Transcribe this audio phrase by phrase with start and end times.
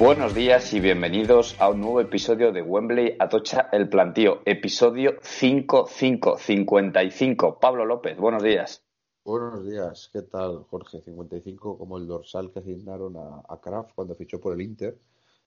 [0.00, 7.58] Buenos días y bienvenidos a un nuevo episodio de Wembley Atocha el Plantío, episodio 5555.
[7.60, 8.82] Pablo López, buenos días.
[9.24, 11.00] Buenos días, ¿qué tal Jorge?
[11.02, 14.96] 55 como el dorsal que asignaron a, a Kraft cuando fichó por el Inter,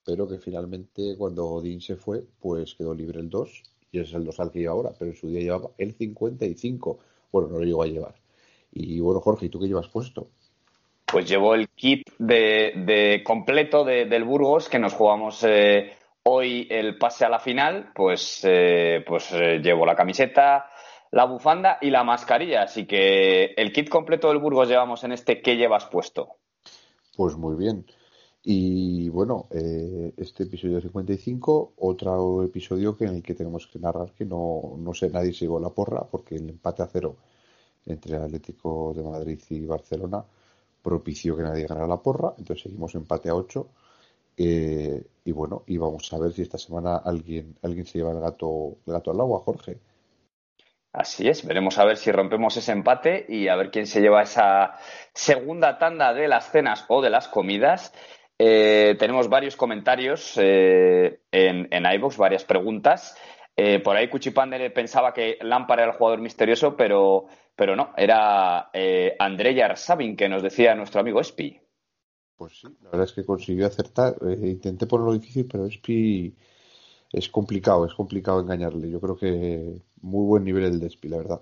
[0.04, 4.14] pero que finalmente cuando Odín se fue, pues quedó libre el 2 y ese es
[4.14, 6.98] el dorsal que lleva ahora, pero en su día llevaba el 55.
[7.32, 8.14] Bueno, no lo llegó a llevar.
[8.72, 10.28] Y bueno, Jorge, ¿y tú qué llevas puesto?
[11.06, 15.92] Pues llevo el kit de, de completo de- del Burgos que nos jugamos eh,
[16.24, 17.92] hoy el pase a la final.
[17.94, 20.66] Pues, eh, pues eh, llevo la camiseta,
[21.14, 22.62] la bufanda y la mascarilla.
[22.62, 26.36] Así que el kit completo del Burgos llevamos en este ¿Qué llevas puesto?
[27.16, 27.86] Pues muy bien.
[28.42, 34.12] Y bueno, eh, este episodio 55, otro episodio que en el que tenemos que narrar
[34.12, 37.16] que no, no sé, nadie se llevó la porra porque el empate a cero
[37.86, 40.22] entre Atlético de Madrid y Barcelona
[40.82, 43.66] propició que nadie ganara la porra, entonces seguimos empate a 8
[44.36, 48.76] y bueno, y vamos a ver si esta semana alguien, alguien se lleva el gato,
[48.86, 49.78] el gato al agua, Jorge.
[50.94, 54.22] Así es, veremos a ver si rompemos ese empate y a ver quién se lleva
[54.22, 54.78] esa
[55.12, 57.92] segunda tanda de las cenas o de las comidas.
[58.38, 63.16] Eh, tenemos varios comentarios eh, en, en iVoox, varias preguntas.
[63.56, 68.70] Eh, por ahí Cuchipande pensaba que Lampard era el jugador misterioso, pero, pero no, era
[68.72, 71.60] eh, Andrei Arsabin que nos decía nuestro amigo Espi.
[72.36, 74.14] Pues sí, la verdad es que consiguió acertar.
[74.28, 76.36] Eh, intenté ponerlo difícil, pero Espi
[77.14, 78.90] es complicado, es complicado engañarle.
[78.90, 81.40] Yo creo que muy buen nivel el de Espi, la verdad.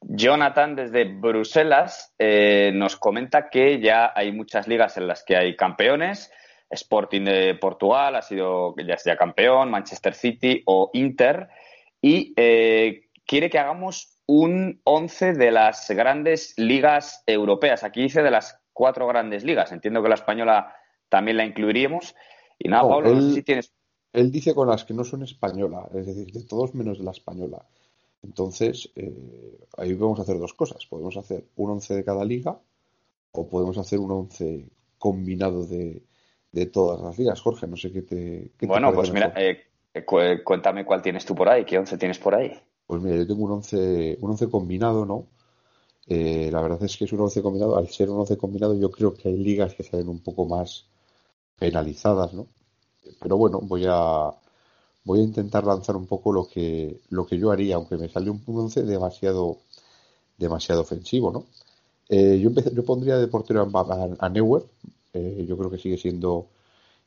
[0.00, 5.56] Jonathan desde Bruselas eh, nos comenta que ya hay muchas ligas en las que hay
[5.56, 6.30] campeones.
[6.70, 11.48] Sporting de Portugal ha sido ya sea campeón, Manchester City o Inter.
[12.00, 17.82] Y eh, quiere que hagamos un 11 de las grandes ligas europeas.
[17.82, 19.72] Aquí dice de las cuatro grandes ligas.
[19.72, 20.76] Entiendo que la española
[21.08, 22.14] también la incluiríamos.
[22.58, 23.72] Y nada, No, Pablo, no sé si tienes.
[24.12, 27.12] Él dice con las que no son española, es decir, de todos menos de la
[27.12, 27.64] española.
[28.22, 30.86] Entonces, eh, ahí vamos a hacer dos cosas.
[30.86, 32.60] Podemos hacer un 11 de cada liga
[33.32, 36.04] o podemos hacer un 11 combinado de,
[36.52, 37.40] de todas las ligas.
[37.40, 39.42] Jorge, no sé qué te, qué Bueno, pues mira, mejor.
[39.94, 42.52] eh, cu- cuéntame cuál tienes tú por ahí, qué 11 tienes por ahí.
[42.86, 45.26] Pues mira, yo tengo un 11, un 11 combinado, ¿no?
[46.06, 47.76] Eh, la verdad es que es un 11 combinado.
[47.76, 50.86] Al ser un 11 combinado, yo creo que hay ligas que salen un poco más
[51.58, 52.48] penalizadas, ¿no?
[53.20, 54.30] Pero bueno, voy a,
[55.04, 58.30] voy a intentar lanzar un poco lo que, lo que yo haría, aunque me sale
[58.30, 59.58] un 11 demasiado,
[60.38, 61.46] demasiado ofensivo, ¿no?
[62.08, 64.64] Eh, yo, empecé- yo pondría de portero a, a, a Neuer.
[65.14, 66.48] Eh, yo creo que sigue siendo,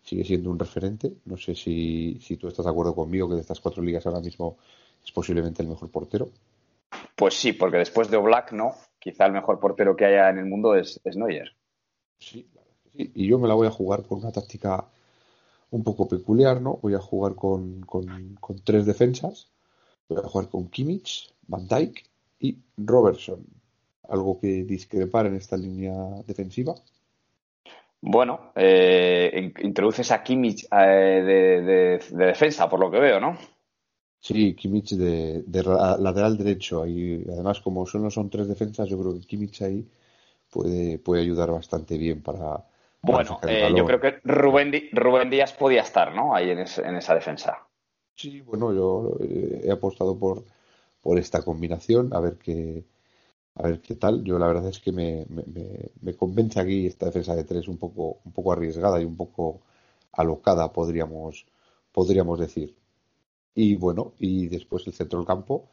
[0.04, 1.14] sigue siendo un referente.
[1.26, 4.22] No sé si, si tú estás de acuerdo conmigo que de estas cuatro ligas ahora
[4.22, 4.58] mismo
[5.06, 6.30] es posiblemente el mejor portero.
[7.16, 8.76] Pues sí, porque después de Oblak, no.
[9.00, 11.56] Quizá el mejor portero que haya en el mundo es, es Neuer.
[12.20, 12.48] Sí,
[12.94, 13.12] sí.
[13.16, 14.86] Y yo me la voy a jugar con una táctica
[15.72, 16.78] un poco peculiar, ¿no?
[16.82, 19.52] Voy a jugar con, con, con tres defensas.
[20.10, 22.04] Voy a jugar con Kimmich, Van Dijk
[22.40, 23.46] y Robertson.
[24.10, 25.94] Algo que discrepar en esta línea
[26.28, 26.76] defensiva.
[28.04, 33.20] Bueno, eh, in- introduces a Kimmich eh, de, de- de defensa, por lo que veo,
[33.20, 33.38] ¿no?
[34.28, 36.86] Sí, Kimmich de, de ra- lateral derecho.
[36.88, 39.90] Y además, como solo son tres defensas, yo creo que Kimmich ahí
[40.52, 42.66] puede, puede ayudar bastante bien para
[43.04, 46.34] Bueno, eh, yo creo que Rubén, Rubén Díaz podía estar, ¿no?
[46.36, 47.68] Ahí en, ese- en esa defensa.
[48.16, 50.46] Sí, bueno, yo eh, he apostado por,
[51.02, 52.86] por esta combinación, a ver qué,
[53.56, 54.24] a ver qué tal.
[54.26, 57.68] Yo la verdad es que me, me, me- me convence aquí esta defensa de tres
[57.68, 59.62] un poco, un poco arriesgada y un poco
[60.14, 61.48] alocada, podríamos,
[61.94, 62.76] podríamos decir.
[63.56, 65.70] Y bueno, y después el centro del campo,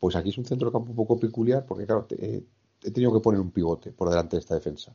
[0.00, 2.44] pues aquí es un centro del campo un poco peculiar, porque claro, te- eh,
[2.84, 4.94] he tenido que poner un pivote por delante de esta defensa.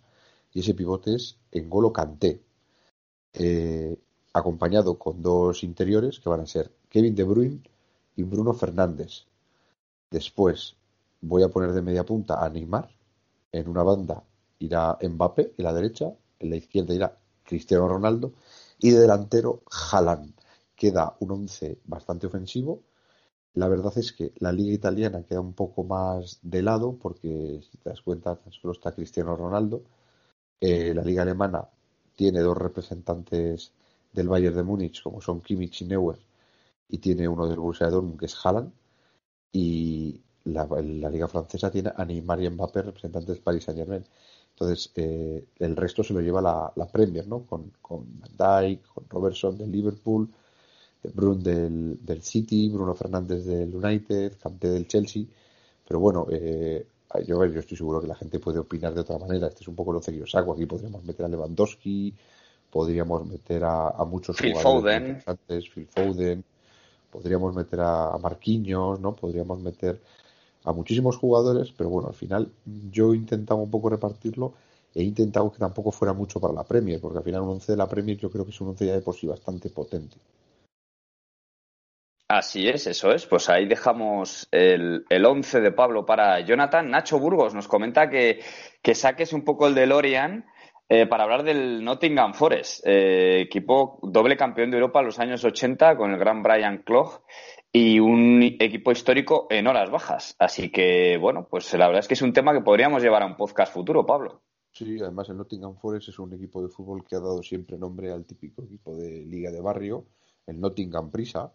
[0.57, 2.41] Y ese pivote es N'Golo Kanté.
[3.31, 3.95] Eh,
[4.33, 7.61] acompañado con dos interiores que van a ser Kevin De Bruyne
[8.15, 9.27] y Bruno Fernández.
[10.09, 10.75] Después
[11.21, 12.89] voy a poner de media punta a Neymar.
[13.51, 14.23] En una banda
[14.57, 18.33] irá Mbappé en la derecha, en la izquierda irá Cristiano Ronaldo
[18.79, 19.61] y de delantero
[19.91, 20.33] Haaland.
[20.75, 22.81] Queda un once bastante ofensivo.
[23.53, 27.77] La verdad es que la liga italiana queda un poco más de lado porque si
[27.77, 29.83] te das cuenta tan solo está Cristiano Ronaldo.
[30.59, 31.67] Eh, la liga alemana
[32.15, 33.71] tiene dos representantes
[34.11, 36.19] del Bayern de Múnich, como son Kimmich y Neuer,
[36.89, 38.71] y tiene uno del Borussia Dortmund, que es Haaland.
[39.51, 40.65] Y la,
[41.09, 44.05] Liga Francesa tiene a Neymar y Mbappé, representantes del Paris Saint Germain.
[44.51, 47.45] Entonces, eh, el resto se lo lleva la, Premier, ¿no?
[47.45, 50.29] Con, con Van Dijk, con Robertson del Liverpool,
[51.13, 55.25] Brun del, del City, Bruno Fernández del United, Kanté del Chelsea.
[55.87, 56.85] Pero bueno, eh,
[57.25, 59.47] yo, yo estoy seguro que la gente puede opinar de otra manera.
[59.47, 60.53] Este es un poco lo que yo saco.
[60.53, 62.13] Aquí podríamos meter a Lewandowski,
[62.69, 65.03] podríamos meter a, a muchos Phil jugadores Foden.
[65.03, 66.43] interesantes, Phil Foden,
[67.11, 69.15] podríamos meter a, a Marquinhos, ¿no?
[69.15, 70.01] Podríamos meter
[70.63, 72.51] a muchísimos jugadores, pero bueno, al final
[72.91, 74.53] yo he intentado un poco repartirlo
[74.93, 77.71] e he intentado que tampoco fuera mucho para la Premier, porque al final un 11
[77.71, 80.17] de la Premier yo creo que es un 11 ya de por sí bastante potente.
[82.29, 83.25] Así es, eso es.
[83.25, 86.89] Pues ahí dejamos el, el 11 de Pablo para Jonathan.
[86.89, 88.41] Nacho Burgos nos comenta que,
[88.81, 90.45] que saques un poco el de Lorian
[90.89, 95.43] eh, para hablar del Nottingham Forest, eh, equipo doble campeón de Europa en los años
[95.43, 97.23] 80 con el gran Brian Clough
[97.73, 100.35] y un equipo histórico en horas bajas.
[100.39, 103.25] Así que, bueno, pues la verdad es que es un tema que podríamos llevar a
[103.25, 104.41] un podcast futuro, Pablo.
[104.71, 108.11] Sí, además el Nottingham Forest es un equipo de fútbol que ha dado siempre nombre
[108.11, 110.05] al típico equipo de liga de barrio,
[110.45, 111.51] el Nottingham Prisa.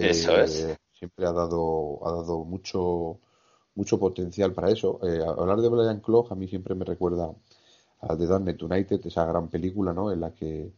[0.00, 0.66] Eso Eh, es.
[0.98, 3.18] Siempre ha dado, ha dado mucho,
[3.74, 4.98] mucho potencial para eso.
[5.02, 7.30] Eh, hablar de Brian Clough a mí siempre me recuerda
[8.00, 10.12] a The Dark United, esa gran película, ¿no?
[10.12, 10.72] En la que,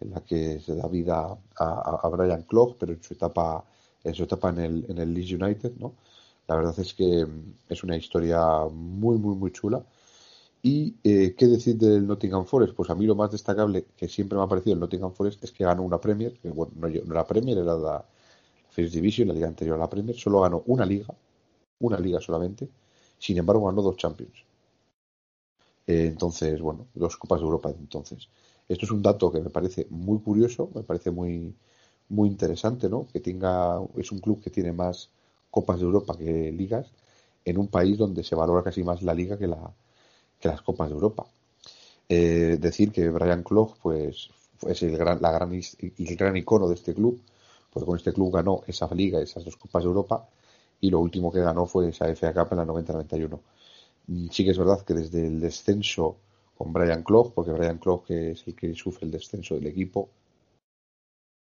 [0.00, 1.16] en la que se da vida
[1.56, 3.64] a, a, a Brian Clough, pero en su etapa,
[4.04, 5.94] en su etapa en el, en el Leeds United, ¿no?
[6.48, 8.40] La verdad es que mm, es una historia
[8.72, 9.84] muy, muy, muy chula.
[10.62, 14.36] Y eh, qué decir del Nottingham Forest, pues a mí lo más destacable que siempre
[14.36, 17.12] me ha parecido el Nottingham Forest es que ganó una Premier, que bueno, no, no
[17.14, 18.04] era Premier, era la
[18.80, 21.14] First Division, la liga anterior a la Premier, solo ganó una liga,
[21.80, 22.68] una liga solamente,
[23.18, 24.44] sin embargo ganó dos Champions.
[25.86, 28.28] Eh, entonces, bueno, dos Copas de Europa entonces.
[28.68, 31.54] Esto es un dato que me parece muy curioso, me parece muy,
[32.08, 33.06] muy interesante, ¿no?
[33.12, 35.10] Que tenga, es un club que tiene más
[35.50, 36.86] Copas de Europa que ligas
[37.44, 39.74] en un país donde se valora casi más la liga que, la,
[40.38, 41.26] que las Copas de Europa.
[42.08, 44.30] Eh, decir que Brian Clough, pues,
[44.68, 47.20] es el gran, la gran, el gran icono de este club,
[47.70, 50.28] porque con este club ganó esa liga, esas dos Copas de Europa,
[50.80, 53.40] y lo último que ganó fue esa FA Cup en la 90-91.
[54.30, 56.16] Sí que es verdad que desde el descenso
[56.56, 60.10] con Brian Clough, porque Brian Clough que es el que sufre el descenso del equipo,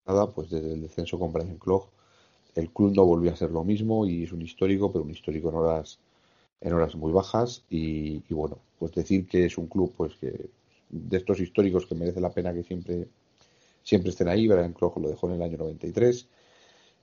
[0.05, 1.87] nada, pues desde el descenso con Brian Clough,
[2.55, 5.49] el club no volvió a ser lo mismo y es un histórico, pero un histórico
[5.49, 5.99] en horas,
[6.59, 10.49] en horas muy bajas y, y bueno, pues decir que es un club pues que
[10.89, 13.07] de estos históricos que merece la pena que siempre
[13.83, 14.47] siempre estén ahí.
[14.47, 16.27] Brian Clough lo dejó en el año 93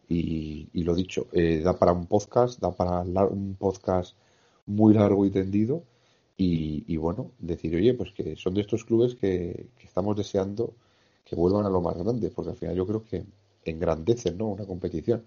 [0.08, 4.16] y, y lo dicho, eh, da para un podcast, da para un podcast
[4.66, 5.82] muy largo y tendido
[6.36, 10.72] y, y, bueno, decir, oye, pues que son de estos clubes que, que, estamos deseando
[11.24, 13.24] que vuelvan a lo más grande, porque al final yo creo que
[13.64, 14.46] engrandecen ¿no?
[14.46, 15.24] una competición.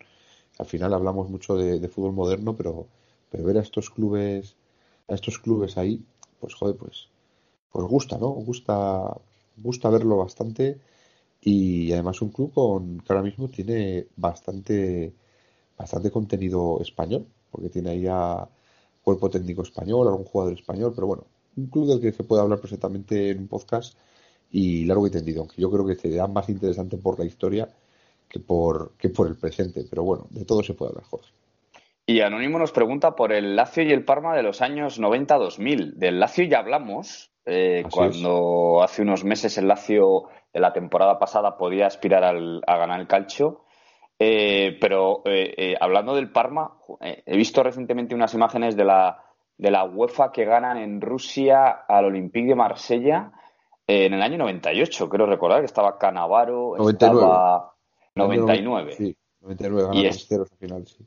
[0.57, 2.87] Al final hablamos mucho de, de fútbol moderno, pero,
[3.29, 4.55] pero ver a estos clubes,
[5.09, 6.03] a estos clubes ahí,
[6.39, 7.09] pues joder, pues,
[7.71, 8.29] pues gusta, ¿no?
[8.29, 9.17] Gusta,
[9.57, 10.79] gusta verlo bastante
[11.41, 15.11] y además un club con que ahora mismo tiene bastante
[15.75, 18.47] bastante contenido español porque tiene ahí a
[19.01, 21.25] cuerpo técnico español algún jugador español pero bueno
[21.57, 23.97] un club del que se puede hablar perfectamente en un podcast
[24.51, 27.67] y largo y tendido aunque yo creo que será más interesante por la historia
[28.29, 31.31] que por que por el presente pero bueno de todo se puede hablar Jorge
[32.05, 36.19] y Anónimo nos pregunta por el Lazio y el Parma de los años 90-2000 del
[36.19, 38.91] Lazio ya hablamos eh, cuando es.
[38.91, 40.27] hace unos meses el Lazio
[40.59, 43.63] la temporada pasada podía aspirar al, a ganar el calcio.
[44.19, 49.23] Eh, pero eh, eh, hablando del Parma, he visto recientemente unas imágenes de la,
[49.57, 53.31] de la UEFA que ganan en Rusia al Olympique de Marsella
[53.87, 55.09] en el año 98.
[55.09, 56.91] Quiero recordar que estaba Canavaro, 99.
[56.91, 57.73] estaba
[58.13, 58.91] 99.
[58.93, 61.05] Sí, 99 ganan y es, al final, sí.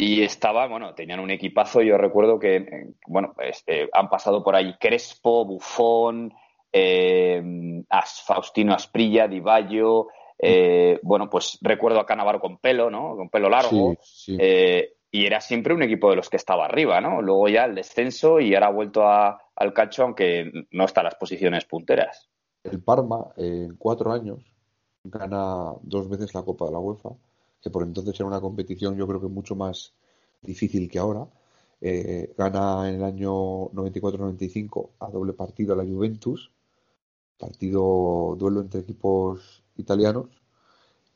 [0.00, 1.80] Y estaba, bueno, tenían un equipazo.
[1.82, 6.32] Yo recuerdo que, bueno, este, han pasado por ahí Crespo, Bufón,
[6.72, 7.82] eh,
[8.26, 10.08] Faustino Asprilla, Di Baggio,
[10.38, 13.16] eh, bueno, pues recuerdo a Canavaro con pelo, ¿no?
[13.16, 13.94] Con pelo largo.
[14.02, 14.36] Sí, sí.
[14.38, 17.22] Eh, y era siempre un equipo de los que estaba arriba, ¿no?
[17.22, 21.06] Luego ya el descenso y ahora ha vuelto a, al calcio, aunque no está en
[21.06, 22.28] las posiciones punteras.
[22.62, 24.44] El Parma, en cuatro años,
[25.02, 27.10] gana dos veces la Copa de la UEFA,
[27.62, 29.94] que por entonces era una competición yo creo que mucho más
[30.42, 31.26] difícil que ahora.
[31.80, 36.50] Eh, gana en el año 94-95 a doble partido a la Juventus,
[37.38, 40.26] partido duelo entre equipos italianos,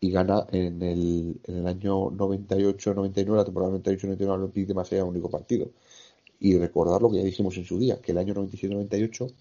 [0.01, 5.05] y gana en el, en el año 98-99, la temporada 98-99 al Olympique de Marsella,
[5.05, 5.71] único partido.
[6.41, 9.33] Y recordar lo que ya dijimos en su día, que el año 97-98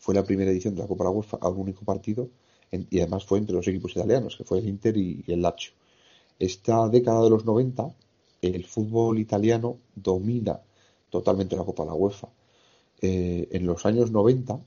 [0.00, 2.30] fue la primera edición de la Copa de la UEFA a un único partido,
[2.72, 5.42] en, y además fue entre los equipos italianos, que fue el Inter y, y el
[5.42, 5.72] Lazio.
[6.38, 7.94] Esta década de los 90
[8.42, 10.60] el fútbol italiano domina
[11.10, 12.28] totalmente la Copa de la UEFA.
[13.00, 14.60] Eh, en los años 90,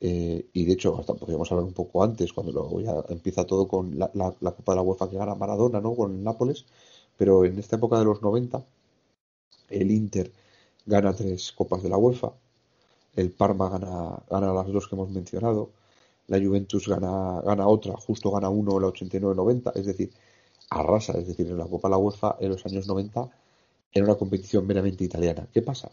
[0.00, 3.68] eh, y de hecho hasta podríamos hablar un poco antes, cuando luego ya empieza todo
[3.68, 5.94] con la, Copa de la UEFA que gana Maradona, ¿no?
[5.94, 6.66] Con el Nápoles,
[7.16, 8.64] pero en esta época de los 90,
[9.70, 10.32] el Inter
[10.86, 12.32] gana tres Copas de la UEFA,
[13.16, 15.70] el Parma gana, gana las dos que hemos mencionado,
[16.28, 20.12] la Juventus gana, gana otra, justo gana uno en la 89-90, es decir,
[20.70, 23.30] arrasa, es decir, en la Copa de la UEFA en los años 90
[23.92, 25.46] era una competición meramente italiana.
[25.52, 25.90] ¿Qué pasa?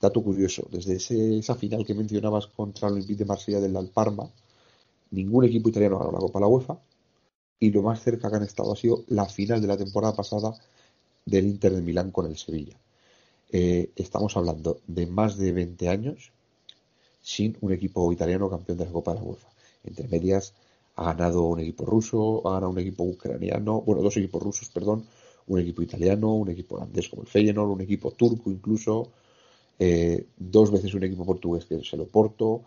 [0.00, 0.96] Dato curioso, desde
[1.38, 4.30] esa final que mencionabas contra el Olympique de Marsella del Parma,
[5.10, 6.78] ningún equipo italiano ganó la Copa de la UEFA
[7.58, 10.54] y lo más cerca que han estado ha sido la final de la temporada pasada
[11.24, 12.76] del Inter de Milán con el Sevilla.
[13.50, 16.32] Eh, estamos hablando de más de 20 años
[17.20, 19.48] sin un equipo italiano campeón de la Copa de la UEFA.
[19.84, 20.54] Entre medias,
[20.96, 25.04] ha ganado un equipo ruso, ha ganado un equipo ucraniano, bueno, dos equipos rusos, perdón,
[25.46, 29.10] un equipo italiano, un equipo holandés como el Feyenoord, un equipo turco incluso,
[29.78, 32.62] eh, dos veces un equipo portugués que es el Oporto,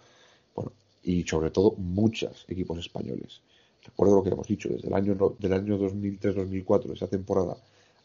[0.56, 0.72] bueno,
[1.04, 3.42] y sobre todo muchos equipos españoles.
[3.84, 7.58] Recuerdo lo que hemos dicho, desde el año, del año 2003-2004, esa temporada,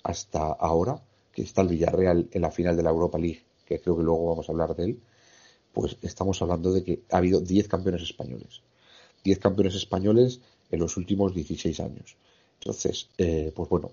[0.02, 1.00] hasta ahora,
[1.32, 4.30] que está el Villarreal en la final de la Europa League, que creo que luego
[4.30, 5.00] vamos a hablar de él,
[5.72, 8.62] pues estamos hablando de que ha habido 10 campeones españoles.
[9.24, 12.16] 10 campeones españoles en los últimos 16 años.
[12.60, 13.90] Entonces, eh, pues bueno,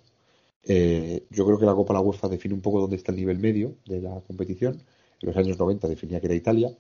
[0.63, 3.39] eh, yo creo que la Copa la UEFA define un poco dónde está el nivel
[3.39, 4.81] medio de la competición.
[5.23, 6.71] Los años 90 definía que era Italia,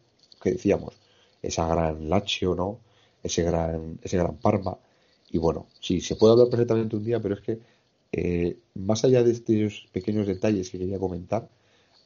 [0.41, 0.95] que decíamos,
[1.41, 2.79] esa gran Lazio, ¿no?
[3.23, 4.77] Ese gran, ese gran Parma.
[5.31, 7.59] Y bueno, sí, se puede hablar perfectamente un día, pero es que
[8.11, 11.49] eh, más allá de estos pequeños detalles que quería comentar,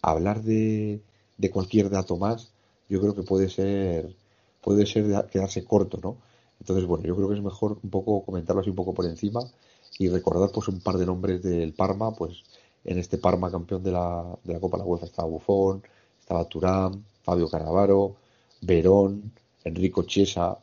[0.01, 1.01] hablar de,
[1.37, 2.51] de cualquier dato más,
[2.89, 4.15] yo creo que puede ser,
[4.61, 6.17] puede ser quedarse corto, ¿no?
[6.59, 9.41] Entonces, bueno, yo creo que es mejor un poco comentarlo así un poco por encima
[9.99, 12.43] y recordar pues un par de nombres del Parma, pues
[12.85, 15.83] en este Parma campeón de la, de la Copa de la UEFA estaba Buffon,
[16.27, 18.17] estaba Turán, Fabio Cannavaro,
[18.59, 19.31] Verón,
[19.63, 20.59] Enrico Chiesa,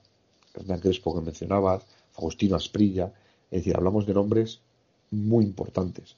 [0.53, 3.11] Hernán Crespo que mencionabas, Faustino Asprilla,
[3.51, 4.61] es decir, hablamos de nombres
[5.11, 6.17] muy importantes,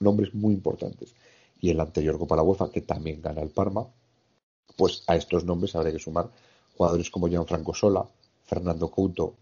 [0.00, 1.14] nombres muy importantes.
[1.60, 3.86] Y en la anterior Copa la UEFA, que también gana el Parma,
[4.74, 6.30] pues a estos nombres habría que sumar
[6.74, 8.08] jugadores como Gianfranco Sola,
[8.46, 9.34] Fernando Couto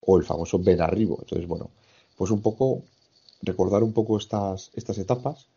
[0.00, 1.18] o el famoso Ben Arribo.
[1.22, 1.70] Entonces, bueno,
[2.16, 2.84] pues un poco
[3.42, 5.48] recordar un poco estas, estas etapas,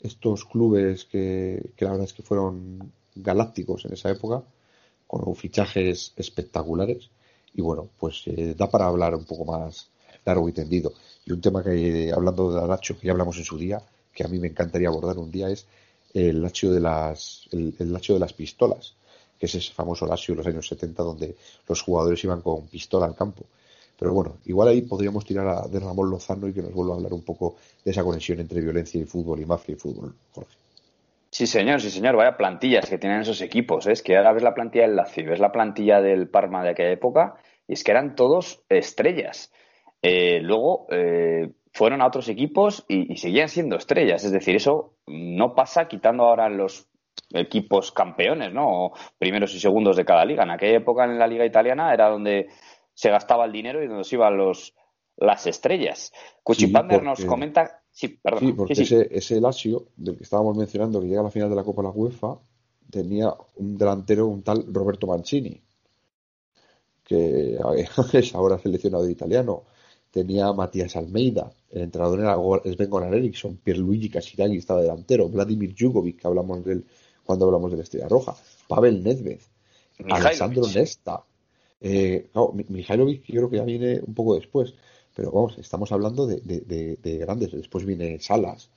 [0.00, 4.42] estos clubes que, la verdad es que fueron galácticos en esa época,
[5.06, 7.10] con fichajes espectaculares.
[7.54, 9.88] Y bueno, pues eh, da para hablar un poco más
[10.24, 10.92] largo y tendido.
[11.24, 14.28] Y un tema que, hablando de Lazio, que ya hablamos en su día, que a
[14.28, 15.66] mí me encantaría abordar un día, es
[16.14, 18.94] el Lazio de las, el, el de las pistolas
[19.38, 21.36] que es ese famoso Lazio de los años 70 donde
[21.68, 23.44] los jugadores iban con pistola al campo.
[23.98, 26.96] Pero bueno, igual ahí podríamos tirar a, de Ramón Lozano y que nos vuelva a
[26.98, 30.56] hablar un poco de esa conexión entre violencia y fútbol y mafia y fútbol, Jorge.
[31.30, 32.16] Sí, señor, sí, señor.
[32.16, 33.86] Vaya plantillas que tienen esos equipos.
[33.86, 33.92] ¿eh?
[33.92, 36.92] Es que ahora ves la plantilla del Lazio, ves la plantilla del Parma de aquella
[36.92, 37.34] época
[37.66, 39.52] y es que eran todos estrellas.
[40.00, 44.24] Eh, luego eh, fueron a otros equipos y, y, seguían siendo estrellas.
[44.24, 46.88] Es decir, eso no pasa quitando ahora los
[47.30, 48.92] equipos campeones, ¿no?
[49.18, 50.44] primeros y segundos de cada liga.
[50.44, 52.48] En aquella época en la liga italiana era donde
[52.98, 54.74] se gastaba el dinero y donde se iban los
[55.18, 56.12] las estrellas.
[56.42, 57.80] Cuchipander nos comenta.
[57.92, 58.40] Sí, perdón.
[58.40, 61.54] Sí, porque Ese, ese Lazio, del que estábamos mencionando, que llega a la final de
[61.54, 62.40] la Copa de la UEFA,
[62.90, 65.62] tenía un delantero, un tal Roberto Mancini,
[67.04, 67.56] que
[68.14, 69.62] es ahora seleccionado italiano.
[70.10, 75.72] Tenía a Matías Almeida, el entrenador era Sven Goran Eriksson, Pierluigi Casiraghi estaba delantero, Vladimir
[75.78, 76.84] Jugovic, que hablamos del
[77.22, 78.34] cuando hablamos de la Estrella Roja.
[78.66, 79.40] Pavel Nedved,
[80.10, 81.22] Alessandro Nesta.
[81.80, 84.74] Eh, yo creo que ya viene un poco después,
[85.14, 87.52] pero vamos, estamos hablando de, grandes.
[87.52, 88.70] Después viene Salas.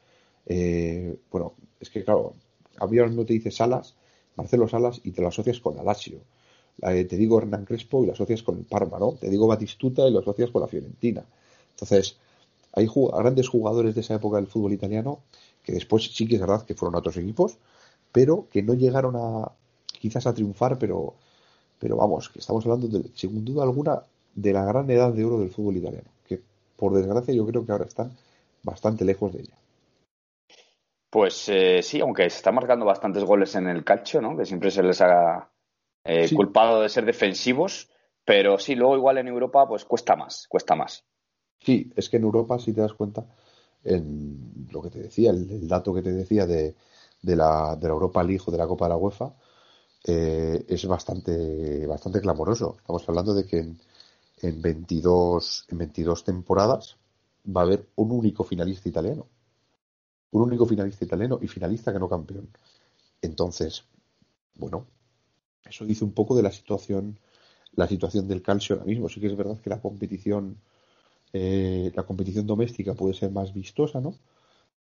[0.46, 2.34] Eh, bueno, es que claro,
[2.78, 3.96] había no te dice Salas,
[4.36, 6.22] Marcelo Salas y te lo asocias con Alasio.
[6.82, 9.14] Eh, te digo Hernán Crespo y lo asocias con el Parma, ¿no?
[9.14, 11.24] Te digo Batistuta y lo asocias con la Fiorentina.
[11.72, 12.18] Entonces,
[12.74, 15.24] hay grandes jugadores de esa época del fútbol italiano
[15.64, 17.58] que después sí que es verdad que fueron a otros equipos,
[18.12, 19.52] pero que no llegaron a
[20.00, 21.16] quizás a triunfar, pero,
[21.82, 24.04] pero vamos, que estamos hablando, de, sin duda alguna,
[24.36, 26.40] de la gran edad de oro del fútbol italiano, que
[26.78, 28.12] por desgracia yo creo que ahora están
[28.62, 29.56] bastante lejos de ella.
[31.10, 34.38] Pues eh, sí, aunque se están marcando bastantes goles en el calcio, ¿no?
[34.38, 35.50] que siempre se les ha
[36.06, 37.90] eh, culpado de ser defensivos,
[38.24, 41.04] pero sí, luego igual en Europa pues cuesta más, cuesta más.
[41.60, 43.26] Sí, es que en Europa, si te das cuenta,
[43.84, 46.76] en lo que te decía, el dato que te decía de,
[47.24, 49.34] de la, de la Europa League o de la Copa de la UEFA
[50.04, 52.78] eh, es bastante, bastante clamoroso.
[52.80, 53.80] Estamos hablando de que en,
[54.42, 56.98] en, 22, en 22 temporadas
[57.46, 59.28] va a haber un único finalista italiano.
[60.32, 62.50] un único finalista italiano y finalista que no campeón.
[63.22, 63.86] Entonces,
[64.56, 64.88] bueno,
[65.66, 67.20] eso dice un poco de la situación,
[67.74, 69.10] la situación del calcio ahora mismo.
[69.10, 70.58] Sí que es verdad que la competición,
[71.34, 74.16] eh, la competición doméstica puede ser más vistosa, ¿no?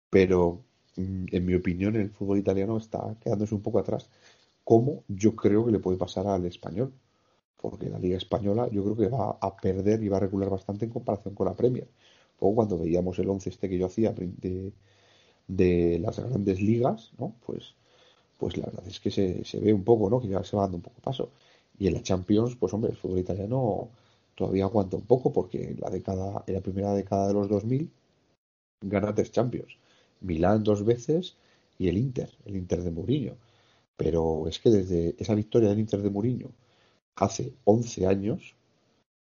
[0.09, 0.63] Pero
[0.97, 4.09] mm, en mi opinión el fútbol italiano está quedándose un poco atrás.
[4.69, 4.91] Como
[5.24, 6.89] yo creo que le puede pasar al español,
[7.62, 10.86] porque la liga española yo creo que va a perder y va a regular bastante
[10.86, 11.88] en comparación con la Premier.
[12.39, 14.74] O cuando veíamos el 11 este que yo hacía de,
[15.47, 17.36] de las grandes ligas, ¿no?
[17.45, 17.75] Pues,
[18.39, 20.19] pues la verdad es que se, se ve un poco, ¿no?
[20.21, 21.31] Que ya se va dando un poco paso.
[21.79, 23.89] Y en la Champions, pues hombre, el fútbol italiano
[24.36, 27.91] todavía aguanta un poco porque en la década, en la primera década de los 2000
[28.81, 29.77] gana tres Champions.
[30.21, 31.36] Milán dos veces
[31.79, 33.36] y el Inter, el Inter de Mourinho.
[33.98, 36.51] Pero es que desde esa victoria del Inter de Mourinho
[37.16, 38.56] hace 11 años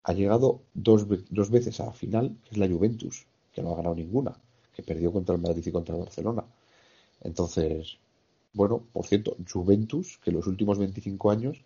[0.03, 3.77] ha llegado dos, dos veces a la final, que es la Juventus, que no ha
[3.77, 4.39] ganado ninguna
[4.75, 6.43] que perdió contra el Madrid y contra el Barcelona.
[7.21, 7.97] Entonces,
[8.53, 11.63] bueno, por cierto, Juventus, que en los últimos 25 años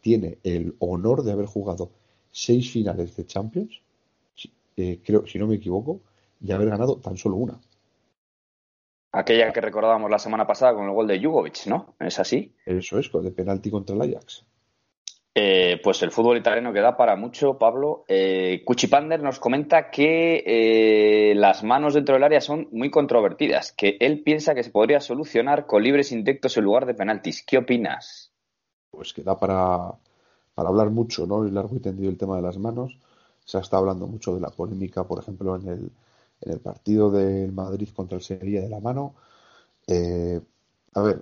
[0.00, 1.90] tiene el honor de haber jugado
[2.30, 3.80] seis finales de Champions,
[4.76, 6.00] eh, creo, si no me equivoco,
[6.40, 7.60] y haber ganado tan solo una.
[9.12, 11.94] Aquella que recordábamos la semana pasada con el gol de Jugovic, ¿no?
[11.98, 12.54] ¿Es así?
[12.64, 14.44] Eso es, de penalti contra el Ajax.
[15.32, 18.04] Eh, pues el fútbol italiano queda para mucho, Pablo.
[18.08, 23.96] Eh, Cuchipander nos comenta que eh, las manos dentro del área son muy controvertidas, que
[24.00, 27.44] él piensa que se podría solucionar con libres indirectos en lugar de penaltis.
[27.44, 28.32] ¿Qué opinas?
[28.90, 29.92] Pues queda para,
[30.54, 31.46] para hablar mucho, ¿no?
[31.46, 32.98] Y largo y tendido el tema de las manos.
[33.44, 35.90] Se ha estado hablando mucho de la polémica, por ejemplo, en el,
[36.42, 39.14] en el partido del Madrid contra el Sevilla de la mano.
[40.94, 41.20] a ver,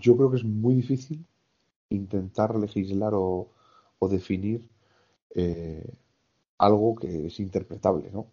[0.00, 1.24] yo creo que es muy difícil
[1.90, 3.48] intentar legislar o,
[4.08, 4.68] definir
[5.34, 5.84] eh,
[6.58, 8.26] algo que es interpretable, ¿no?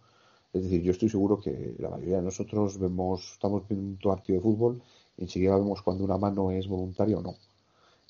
[0.53, 4.37] Es decir, yo estoy seguro que la mayoría de nosotros vemos, estamos viendo un partido
[4.37, 4.83] de fútbol
[5.17, 7.35] y enseguida vemos cuando una mano es voluntaria o no.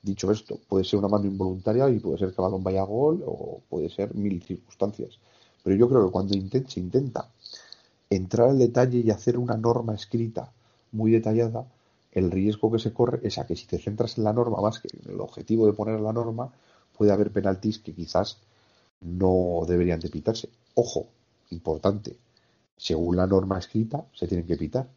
[0.02, 2.86] Dicho esto, puede ser una mano involuntaria y puede ser que el balón vaya a
[2.86, 5.18] gol o puede ser mil circunstancias.
[5.64, 6.34] Pero yo creo que cuando
[6.68, 7.32] se intenta
[8.16, 10.52] entrar al detalle y hacer una norma escrita
[10.92, 11.68] muy detallada,
[12.12, 14.80] el riesgo que se corre es a que si te centras en la norma más
[14.80, 16.52] que en el objetivo de poner la norma,
[16.96, 18.40] puede haber penaltis que quizás
[19.02, 20.50] no deberían de pitarse.
[20.76, 21.08] Ojo,
[21.50, 22.18] importante,
[22.78, 24.88] según la norma escrita se tienen que pitar.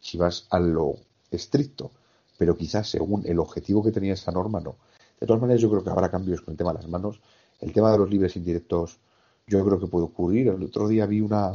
[0.00, 0.96] Si vas a lo
[1.30, 1.90] estricto,
[2.38, 4.76] pero quizás según el objetivo que tenía esa norma, no.
[5.20, 7.20] De todas maneras, yo creo que habrá cambios con el tema de las manos.
[7.60, 8.98] El tema de los libres indirectos,
[9.46, 10.48] yo creo que puede ocurrir.
[10.48, 11.54] El otro día vi una,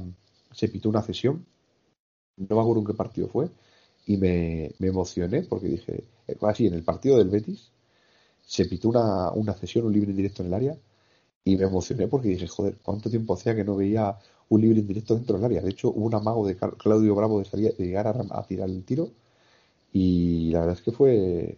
[0.52, 1.46] se pitó una cesión,
[2.38, 3.50] no me acuerdo en qué partido fue,
[4.08, 6.04] y me, emocioné porque dije,
[6.42, 7.72] así, en el partido del Betis
[8.46, 10.78] se pitó una, una cesión, un libre indirecto en el área.
[11.44, 14.18] Y me emocioné porque dije, joder, ¿cuánto tiempo hacía que no veía
[14.50, 15.62] un libre indirecto dentro del área?
[15.62, 18.84] De hecho, hubo un amago de Claudio Bravo de, salir, de llegar a, tirar el
[18.86, 19.12] tiro.
[19.94, 21.58] Y la verdad es que fue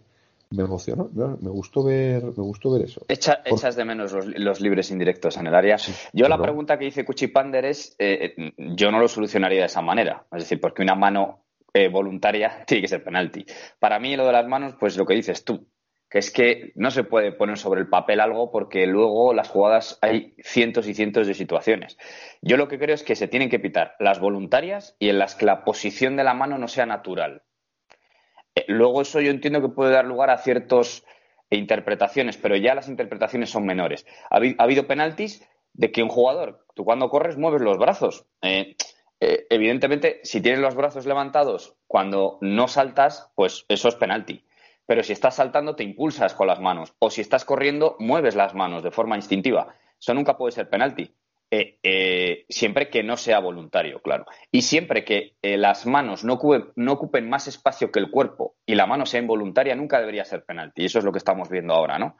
[0.50, 3.04] me emocionó, me gustó ver, me gustó ver eso.
[3.08, 5.76] echas de menos los, libres indirectos en el área.
[6.12, 9.80] yo la pregunta que dice Cuchipander es, eh, eh, yo no lo solucionaría de esa
[9.80, 13.46] manera, es decir, porque una mano eh, voluntaria tiene que ser penalti.
[13.78, 15.68] Para mí lo de las manos, pues lo que dices tú,
[16.10, 19.98] que es que no se puede poner sobre el papel algo porque luego las jugadas
[20.02, 21.96] hay cientos y cientos de situaciones.
[22.42, 25.36] Yo lo que creo es que se tienen que pitar las voluntarias y en las
[25.36, 27.44] que la posición de la mano no sea natural.
[28.54, 31.04] Eh, luego eso yo entiendo que puede dar lugar a ciertas
[31.50, 34.06] interpretaciones, pero ya las interpretaciones son menores.
[34.30, 38.26] Ha, habido penaltis de que un jugador, tú cuando corres mueves los brazos.
[38.42, 38.76] Eh,
[39.20, 44.44] eh, evidentemente, si tienes los brazos levantados cuando no saltas, pues eso es penalti.
[44.86, 46.94] Pero si estás saltando, te impulsas con las manos.
[46.98, 49.74] O si estás corriendo, mueves las manos de forma instintiva.
[50.00, 51.14] Eso nunca puede ser penalti.
[51.52, 54.26] Eh, eh, siempre que no sea voluntario, claro.
[54.52, 58.74] Y siempre que las manos no ocupen, no ocupen, más espacio que el cuerpo y
[58.74, 60.82] la mano sea involuntaria, nunca debería ser penalti.
[60.82, 62.16] Y eso es lo que estamos viendo ahora, ¿no?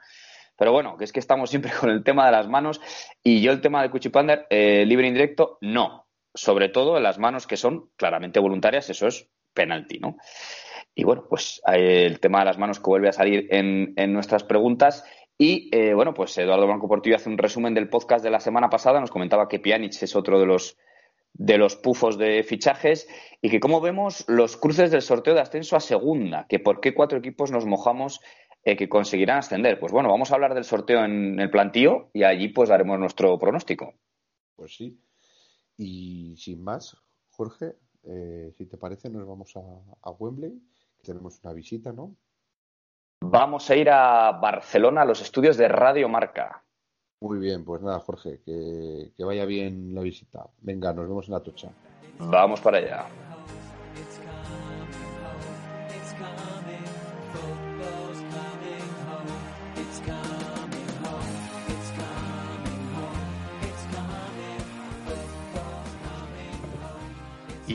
[0.57, 2.81] Pero bueno, que es que estamos siempre con el tema de las manos
[3.23, 7.57] y yo el tema de Cuchipander, libre indirecto, no sobre todo en las manos que
[7.57, 10.17] son claramente voluntarias, eso es penalti, ¿no?
[10.93, 14.43] Y bueno, pues eh, el tema de las manos que vuelve a salir en, nuestras
[14.43, 15.05] preguntas.
[15.43, 18.69] Y eh, bueno, pues Eduardo Blanco Portillo hace un resumen del podcast de la semana
[18.69, 18.99] pasada.
[18.99, 20.77] Nos comentaba que Pjanic es otro de los
[21.33, 23.07] de los pufos de fichajes
[23.41, 26.93] y que como vemos los cruces del sorteo de ascenso a segunda, que por qué
[26.93, 28.19] cuatro equipos nos mojamos
[28.63, 29.79] eh, que conseguirán ascender.
[29.79, 33.39] Pues bueno, vamos a hablar del sorteo en el plantío y allí pues daremos nuestro
[33.39, 33.95] pronóstico.
[34.55, 35.01] Pues sí,
[35.75, 36.95] y sin más,
[37.31, 40.61] Jorge, eh, si te parece, nos vamos a, Wembley,
[41.01, 42.15] tenemos una visita, ¿no?
[43.23, 46.63] Vamos a ir a Barcelona, a los estudios de Radio Marca.
[47.21, 50.47] Muy bien, pues nada, Jorge, que, que vaya bien la visita.
[50.61, 51.69] Venga, nos vemos en la tocha.
[52.17, 53.05] Vamos para allá.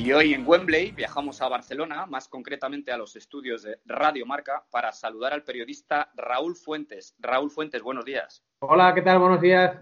[0.07, 4.64] Y hoy en Wembley viajamos a Barcelona, más concretamente a los estudios de Radio Marca,
[4.71, 7.16] para saludar al periodista Raúl Fuentes.
[7.19, 8.45] Raúl Fuentes, buenos días.
[8.61, 9.19] Hola, ¿qué tal?
[9.19, 9.77] Buenos días.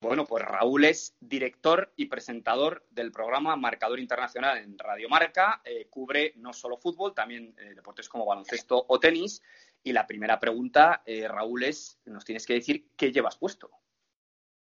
[0.00, 5.60] Bueno, pues Raúl es director y presentador del programa Marcador Internacional en Radio Marca.
[5.62, 9.42] Eh, cubre no solo fútbol, también eh, deportes como baloncesto o tenis.
[9.82, 13.70] Y la primera pregunta, eh, Raúl, es, nos tienes que decir qué llevas puesto.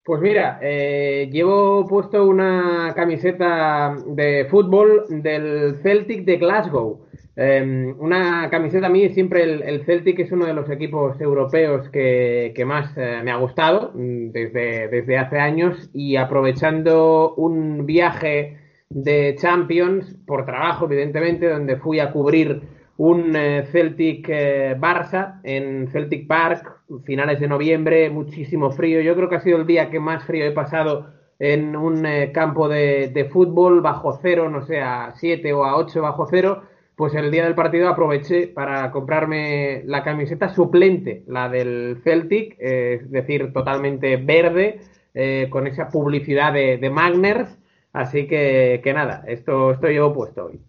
[0.08, 7.02] Pues mira, eh, llevo puesto una camiseta de fútbol del Celtic de Glasgow.
[7.36, 11.90] Eh, una camiseta a mí siempre el, el, Celtic es uno de los equipos europeos
[11.90, 17.86] que, que más eh, me ha gustado mm, desde, desde hace años y aprovechando un
[17.86, 22.62] viaje de Champions por trabajo, evidentemente, donde fui a cubrir
[22.98, 29.02] un eh, Celtic eh, Barça en Celtic Park, finales de noviembre, muchísimo frío.
[29.02, 31.08] Yo creo que ha sido el día que más frío he pasado
[31.40, 35.78] en un eh, campo de, de, fútbol bajo cero, no sé, a 7 o a
[35.78, 36.64] 8 bajo cero.
[36.96, 43.12] Pues el día del partido aproveché para comprarme la camiseta suplente, la del Celtic, es
[43.12, 44.80] decir, totalmente verde,
[45.14, 47.56] eh, con esa publicidad de, de Magners.
[47.94, 50.60] Así que, que nada, esto, esto llevo puesto hoy.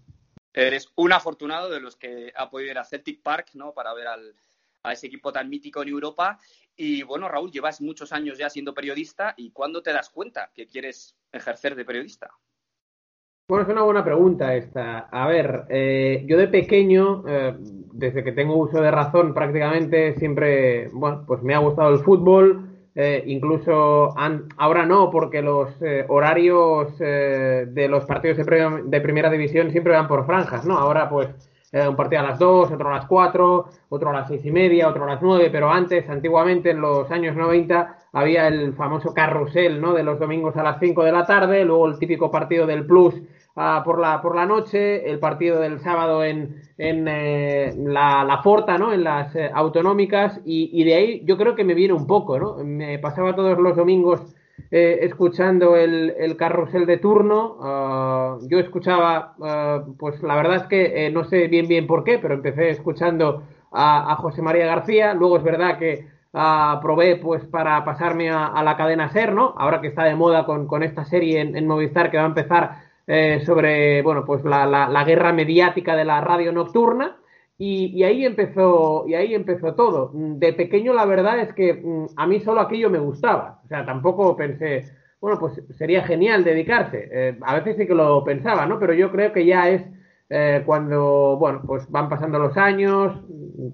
[0.58, 3.72] Eres un afortunado de los que ha podido ir a Celtic Park, ¿no?
[3.72, 4.34] Para ver al,
[4.82, 6.38] a ese equipo tan mítico en Europa.
[6.76, 9.34] Y bueno, Raúl, llevas muchos años ya siendo periodista.
[9.36, 12.30] ¿Y cuándo te das cuenta que quieres ejercer de periodista?
[13.48, 15.08] Bueno, es una buena pregunta esta.
[15.10, 17.54] A ver, eh, yo de pequeño, eh,
[17.92, 22.67] desde que tengo uso de razón prácticamente, siempre, bueno, pues me ha gustado el fútbol.
[23.00, 24.12] Eh, incluso
[24.56, 29.92] ahora no, porque los eh, horarios eh, de los partidos de, de, primera división siempre
[29.92, 30.76] van por franjas, ¿no?
[30.76, 31.28] Ahora pues
[31.72, 34.88] un partido a las 2, otro a las 4, otro a las seis y media,
[34.88, 39.80] otro a las 9, pero antes, antiguamente en los años 90, había el famoso carrusel,
[39.80, 39.92] ¿no?
[39.92, 43.14] De los domingos a las 5 de la tarde, luego el típico partido del Plus
[43.84, 48.78] por, la, por la noche, el partido del sábado en, en eh, la, la, Forta,
[48.78, 48.92] ¿no?
[48.92, 52.38] En las eh, autonómicas, y, y, de ahí yo creo que me viene un poco,
[52.38, 52.56] ¿no?
[52.64, 54.20] Me pasaba todos los domingos
[54.70, 57.56] eh, escuchando el, el, carrusel de turno.
[57.58, 62.18] Uh, yo escuchaba, uh, pues la verdad es que no sé bien bien por qué,
[62.18, 63.42] pero empecé escuchando
[63.72, 65.14] a, José María García.
[65.14, 69.54] Luego es verdad que Uh, probé pues para pasarme a, la cadena SER, ¿no?
[69.56, 72.87] Ahora que está de moda con, con esta serie en, Movistar que va a empezar
[73.08, 77.16] eh, sobre, bueno, pues la, la, la, guerra mediática de la radio nocturna.
[77.56, 80.12] Y, y, ahí empezó, y ahí empezó todo.
[80.14, 83.60] De pequeño la verdad es que mm, a mí solo aquello me gustaba.
[83.64, 84.84] O sea, tampoco pensé,
[85.20, 87.08] bueno, pues sería genial dedicarse.
[87.10, 88.78] Eh, a veces sí que lo pensaba, ¿no?
[88.78, 89.82] Pero yo creo que ya es
[90.30, 93.18] eh, cuando, bueno, pues van pasando los años,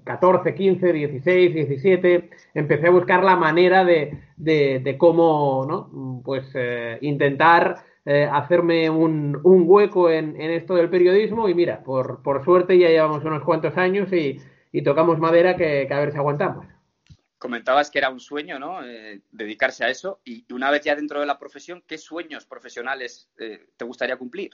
[0.05, 6.21] 14, 15, 16, 17, empecé a buscar la manera de, de, de cómo, ¿no?
[6.23, 11.83] Pues eh, intentar eh, hacerme un, un hueco en, en, esto del periodismo y mira,
[11.83, 14.39] por, por suerte ya llevamos unos cuantos años y,
[14.71, 16.67] y tocamos madera que, que, a ver si aguantamos.
[17.39, 18.85] Comentabas que era un sueño, ¿no?
[18.85, 23.27] Eh, dedicarse a eso y una vez ya dentro de la profesión, ¿qué sueños profesionales
[23.39, 24.51] eh, te gustaría cumplir?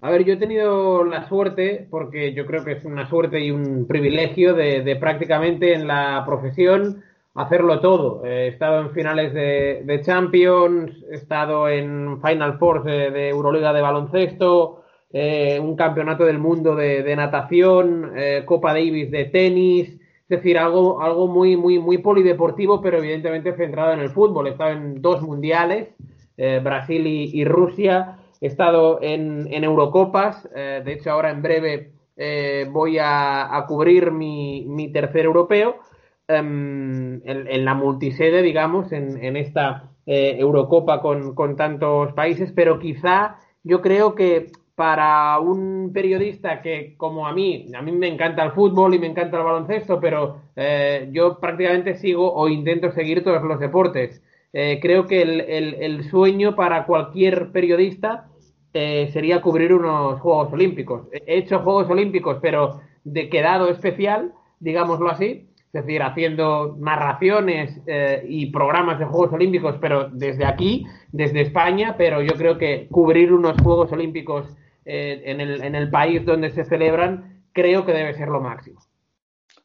[0.00, 3.50] A ver, yo he tenido la suerte, porque yo creo que es una suerte y
[3.50, 7.04] un privilegio de, de prácticamente en la profesión
[7.42, 8.24] hacerlo todo.
[8.24, 14.82] He estado en finales de, Champions, he estado en Final Four de, Euroliga de baloncesto,
[15.10, 21.00] eh, un campeonato del mundo de, natación, eh, Copa Davis de tenis, es decir, algo,
[21.00, 24.46] algo muy, muy, muy polideportivo, pero evidentemente centrado en el fútbol.
[24.46, 25.88] He estado en dos mundiales,
[26.36, 31.42] eh, Brasil y, y Rusia he estado en, en Eurocopas, eh, de hecho ahora en
[31.42, 35.78] breve eh, voy a, cubrir mi, tercer europeo
[36.28, 43.80] en, en, la multisede, digamos, en, esta eh, Eurocopa con, tantos países, pero quizá yo
[43.80, 48.94] creo que para un periodista que, como a mí, a mí me encanta el fútbol
[48.94, 53.58] y me encanta el baloncesto, pero eh, yo prácticamente sigo o intento seguir todos los
[53.58, 54.22] deportes.
[54.52, 58.28] Eh, creo que el, sueño para cualquier periodista
[58.72, 61.08] sería cubrir unos Juegos Olímpicos.
[61.10, 68.24] He hecho Juegos Olímpicos, pero de quedado especial, digámoslo así, es decir, haciendo narraciones eh,
[68.26, 73.32] y programas de Juegos Olímpicos, pero desde aquí, desde España, pero yo creo que cubrir
[73.32, 78.14] unos Juegos Olímpicos eh, en, el, en el país donde se celebran, creo que debe
[78.14, 78.80] ser lo máximo.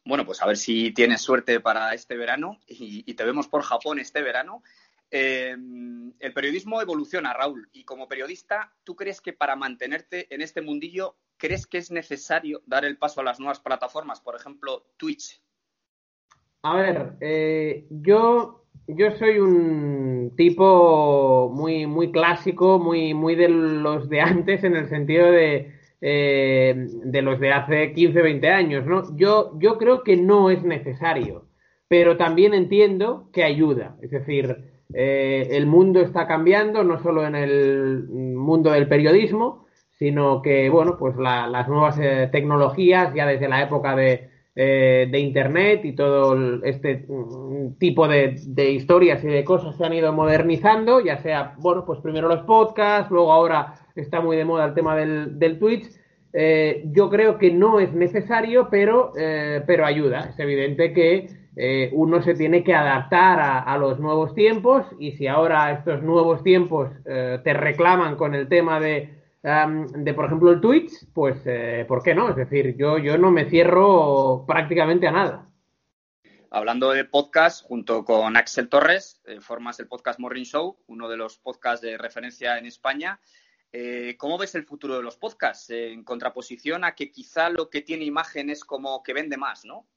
[0.06, 4.00] Bueno, pues a ver si tienes suerte para este verano y, te vemos por Japón
[4.00, 4.64] este verano.
[5.10, 5.56] Eh,
[6.20, 11.16] el periodismo evoluciona, Raúl, y como periodista, ¿tú crees que para mantenerte en este mundillo,
[11.38, 14.20] ¿crees que es necesario dar el paso a las nuevas plataformas?
[14.20, 15.43] Por ejemplo, Twitch.
[16.66, 24.08] A ver, eh, yo, yo soy un tipo muy, muy clásico, muy, muy de los
[24.10, 26.74] de antes, en el sentido de, eh,
[27.04, 29.04] de los de hace 15, 20 años, ¿no?
[29.18, 31.48] Yo, yo creo que no es necesario,
[31.90, 33.98] pero también entiendo que ayuda.
[34.02, 34.58] Es decir,
[34.94, 39.66] eh, el mundo está cambiando, no solo en el mundo del periodismo,
[40.00, 45.08] sino que, bueno, pues la- las nuevas eh, tecnologías, ya desde la época de, eh,
[45.10, 48.36] de Internet y todo este mm, tipo de,
[48.72, 53.10] historias y de cosas se han ido modernizando, ya sea, bueno, pues primero los podcasts,
[53.10, 55.88] luego ahora está muy de moda el tema del, del Twitch.
[56.34, 60.30] Eh, yo creo que no es necesario, pero, eh, pero ayuda.
[60.30, 61.42] Es evidente que
[61.92, 66.42] uno se tiene que adaptar a, a los nuevos tiempos y si ahora estos nuevos
[66.42, 72.02] tiempos te reclaman con el tema de, de, por ejemplo, el Twitch, pues, eh, ¿por
[72.02, 72.30] qué no?
[72.30, 75.50] Es decir, yo, yo no me cierro prácticamente a nada.
[76.50, 81.18] Hablando de podcast, junto con Axel Torres, eh, formas el podcast Morning Show, uno de
[81.18, 83.20] los podcasts de referencia en España.
[83.76, 85.72] Eh, ¿Cómo ves el futuro de los podcasts?
[85.72, 89.66] Eh, en contraposición a que quizá lo que tiene imagen es como que vende más,
[89.66, 89.88] ¿no?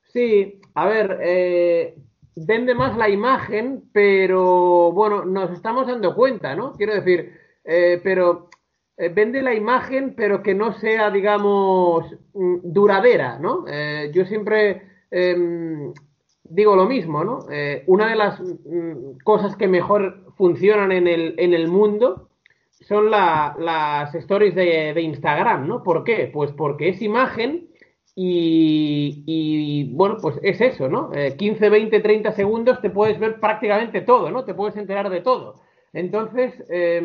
[0.00, 1.94] Sí, a ver, eh,
[2.34, 6.72] vende más la imagen, pero bueno, nos estamos dando cuenta, ¿no?
[6.72, 8.48] Quiero decir, eh, pero
[8.96, 13.64] eh, vende la imagen, pero que no sea, digamos, mm, duradera, ¿no?
[13.68, 15.92] Eh, yo siempre em,
[16.44, 17.46] digo lo mismo, ¿no?
[17.86, 22.28] Una de las mm, cosas que mejor funcionan en el, en el mundo
[22.80, 25.82] son la- las stories de, de Instagram, ¿no?
[25.82, 26.30] ¿Por qué?
[26.32, 27.68] Pues porque es imagen
[28.16, 31.10] y, y, bueno, pues es eso, ¿no?
[31.14, 34.44] Eh, 15, 20, 30 segundos te puedes ver prácticamente todo, ¿no?
[34.44, 35.60] Te puedes enterar de todo.
[35.94, 37.00] Entonces, eh,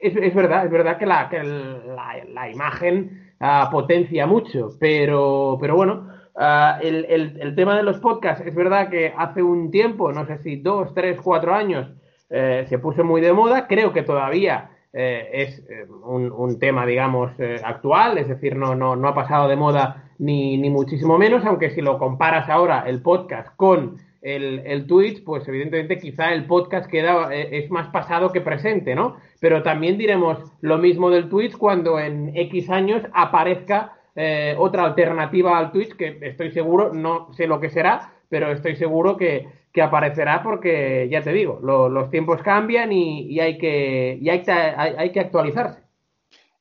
[0.00, 5.56] es, es verdad, es verdad que la, que la, la imagen ah, potencia mucho, pero,
[5.60, 7.04] pero bueno, ah, el,
[7.40, 10.92] el- tema de los podcasts, es verdad que hace un tiempo, no sé si dos,
[10.94, 11.88] tres, cuatro años,
[12.30, 16.84] eh, se puso muy de moda, creo que todavía eh, es eh, un, un tema,
[16.86, 17.30] digamos,
[17.64, 21.70] actual, es decir, no, no, no ha pasado de moda ni, ni muchísimo menos, aunque
[21.70, 26.90] si lo comparas ahora el podcast con el, el Twitch, pues evidentemente quizá el podcast
[26.90, 29.16] queda, eh, es más pasado que presente, ¿no?
[29.38, 35.58] Pero también diremos lo mismo del Twitch cuando en X años aparezca eh, otra alternativa
[35.58, 39.82] al Twitch, que estoy seguro, no sé lo que será, pero estoy seguro que, que
[39.82, 44.42] aparecerá porque, ya te digo, lo- los tiempos cambian y, y hay, que, y hay,
[44.48, 45.82] hay, hay que actualizarse.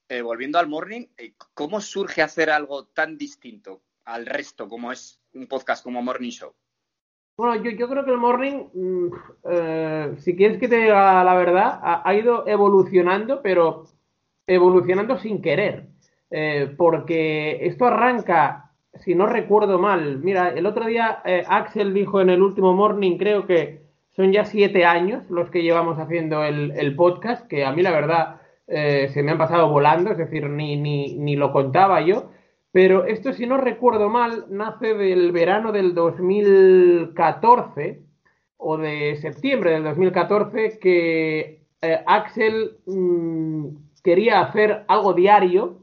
[0.10, 5.21] Eh, volviendo al morning, eh, ¿cómo surge hacer algo tan distinto al resto como es
[5.34, 6.54] un podcast como Morning Show?
[7.35, 9.07] Bueno, yo, yo creo que el morning, mm,
[9.49, 13.85] eh, si quieres que te diga la verdad, ha, ido evolucionando, pero
[14.45, 15.87] evolucionando sin querer.
[16.29, 22.21] Eh, porque esto arranca, si no recuerdo mal, mira, el otro día eh, Axel dijo
[22.21, 26.71] en el último morning, creo que son ya siete años los que llevamos haciendo el,
[26.77, 30.77] el podcast, que a mí la verdad se me han pasado volando, es decir, ni,
[30.77, 32.29] ni, ni lo contaba yo.
[32.73, 38.01] Pero esto, si no recuerdo mal, nace del verano del 2014
[38.57, 43.67] o de septiembre del 2014 que eh, Axel mm,
[44.03, 45.81] quería hacer algo diario,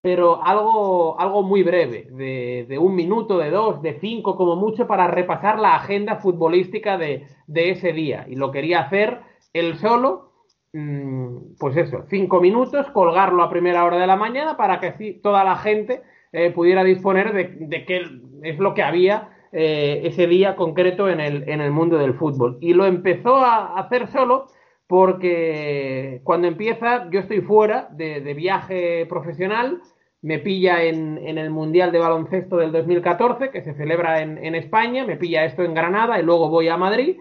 [0.00, 5.08] pero algo, algo muy breve, de, un minuto, de dos, de cinco como mucho, para
[5.08, 8.24] repasar la agenda futbolística de, de ese día.
[8.26, 9.20] Y lo quería hacer
[9.52, 10.32] él solo,
[10.72, 15.20] mm, pues eso, cinco minutos, colgarlo a primera hora de la mañana para que así
[15.22, 16.00] toda la gente
[16.32, 18.04] eh, pudiera disponer de, qué
[18.42, 22.58] es lo que había eh, ese día concreto en el, en el mundo del fútbol.
[22.60, 24.46] Y lo empezó a hacer solo
[24.86, 29.80] porque cuando empieza yo estoy fuera de, de viaje profesional,
[30.22, 34.54] me pilla en, en, el Mundial de Baloncesto del 2014 que se celebra en, en
[34.54, 37.16] España, me pilla esto en Granada y luego voy a Madrid.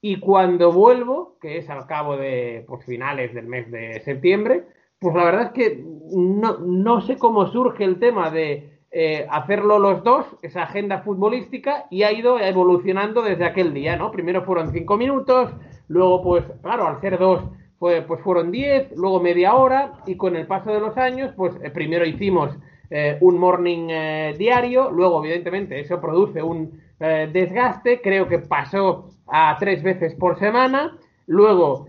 [0.00, 4.64] Y cuando vuelvo, que es al cabo de pues, finales del mes de septiembre,
[5.04, 9.78] pues la verdad es que no, no sé cómo surge el tema de eh, hacerlo
[9.78, 14.10] los dos, esa agenda futbolística, y ha ido evolucionando desde aquel día, ¿no?
[14.10, 15.50] Primero fueron cinco minutos,
[15.88, 17.42] luego, pues, claro, al ser dos,
[17.78, 21.52] fue, pues fueron diez, luego media hora, y con el paso de los años, pues
[21.62, 22.56] eh, primero hicimos
[22.88, 29.54] eh, un morning eh, diario, luego, evidentemente, eso produce un desgaste, creo que pasó a
[29.60, 31.88] tres veces por semana, luego,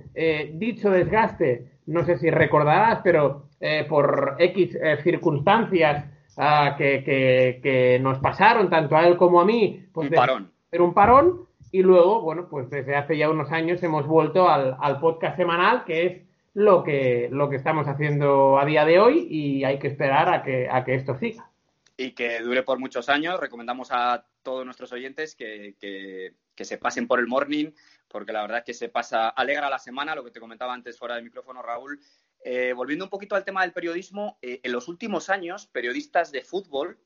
[0.56, 6.06] dicho desgaste, no sé si recordarás, pero eh, por X eh, circunstancias
[6.38, 10.18] uh, que, que, que, nos pasaron, tanto a él como a mí, pues un de,
[10.18, 10.52] parón.
[10.72, 11.42] Era un parón.
[11.72, 15.84] Y luego, bueno, pues desde hace ya unos años hemos vuelto al, al, podcast semanal,
[15.84, 16.22] que es
[16.54, 20.42] lo que, lo que estamos haciendo a día de hoy y hay que esperar a
[20.44, 21.50] que, a que esto siga.
[21.98, 23.40] y que dure por muchos años.
[23.40, 27.72] Recomendamos a todos nuestros oyentes que, que- que se pasen por el morning,
[28.08, 30.98] porque la verdad es que se pasa, alegra la semana, lo que te comentaba antes
[30.98, 32.00] fuera del micrófono, Raúl.
[32.48, 36.44] Eh, volviendo un poquito al tema del periodismo, eh, en los últimos años, periodistas de
[36.44, 37.00] fútbol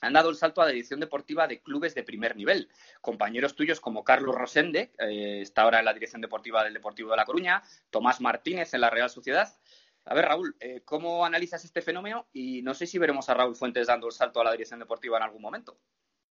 [0.00, 2.68] han dado el salto a la dirección deportiva de clubes de primer nivel.
[3.00, 7.16] Compañeros tuyos como Carlos Rosende, eh, está ahora en la dirección deportiva del Deportivo de
[7.16, 9.56] La Coruña, Tomás Martínez en la Real Sociedad.
[10.04, 12.26] A ver, Raúl, ¿cómo analizas este fenómeno?
[12.32, 15.16] Y no sé si veremos a Raúl Fuentes dando el salto a la dirección deportiva
[15.18, 15.78] en algún momento.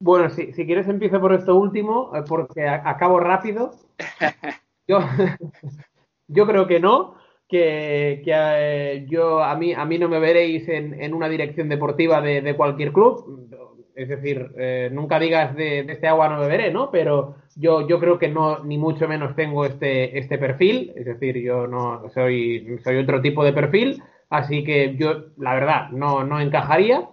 [0.00, 3.72] Bueno, si, si quieres empiezo por esto último, eh, porque acabo rápido.
[4.86, 5.00] Yo,
[6.28, 7.14] yo creo que no,
[7.46, 11.68] que, que, eh, yo a mí a mí no me veréis en, en una dirección
[11.68, 13.48] deportiva de, de cualquier club.
[13.94, 16.90] Es decir, eh, nunca digas de, de este agua no beberé, ¿no?
[16.90, 20.92] Pero yo, yo creo que no, ni mucho menos tengo este, este perfil.
[20.96, 24.02] Es decir, yo no soy, soy otro tipo de perfil.
[24.30, 27.08] Así que yo, la verdad, no, no encajaría.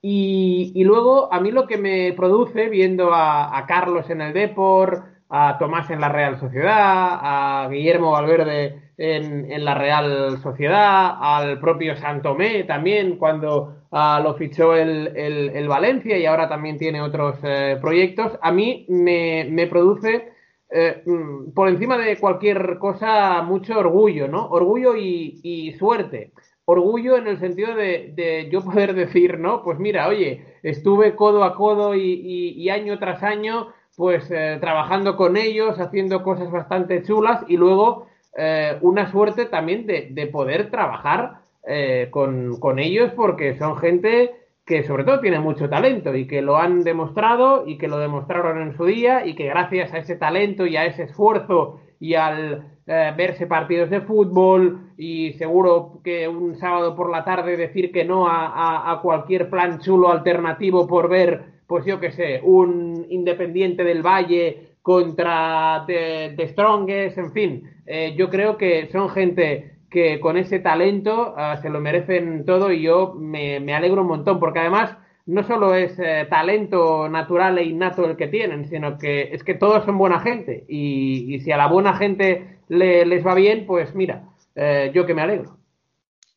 [0.00, 5.58] Y, luego, a mí lo que me produce, viendo a, Carlos en el Depor, a
[5.58, 12.62] Tomás en la Real Sociedad, a Guillermo Valverde en, la Real Sociedad, al propio Santomé
[12.64, 18.38] también, cuando ah, lo fichó el, el- Valencia y ahora también tiene otros eh, proyectos,
[18.40, 20.32] a mí me, produce
[20.70, 24.46] eh, mm, por encima de cualquier cosa mucho orgullo, ¿no?
[24.48, 26.32] Orgullo y suerte.
[26.70, 29.62] Orgullo en el sentido de, de yo poder decir, ¿no?
[29.62, 35.38] Pues mira, oye, estuve codo a codo y, año tras año, pues eh, trabajando con
[35.38, 41.38] ellos, haciendo cosas bastante chulas y luego eh, una suerte también de, de poder trabajar
[41.66, 44.34] eh, con, con ellos porque son gente
[44.66, 48.60] que sobre todo tiene mucho talento y que lo han demostrado y que lo demostraron
[48.60, 52.77] en su día y que gracias a ese talento y a ese esfuerzo y al
[52.88, 58.04] eh, verse partidos de fútbol y seguro que un sábado por la tarde decir que
[58.04, 63.84] no a, a- cualquier plan chulo alternativo por ver, pues yo qué sé, un Independiente
[63.84, 70.20] del Valle contra The, The Strongest, en fin, eh, yo creo que son gente que
[70.20, 74.38] con ese talento ah, se lo merecen todo y yo me, me alegro un montón
[74.40, 74.96] porque además
[75.28, 79.54] no solo es eh, talento natural e innato el que tienen, sino que es que
[79.54, 83.94] todos son buena gente y, si a la buena gente le- les va bien, pues
[83.94, 85.58] mira, eh, yo que me alegro.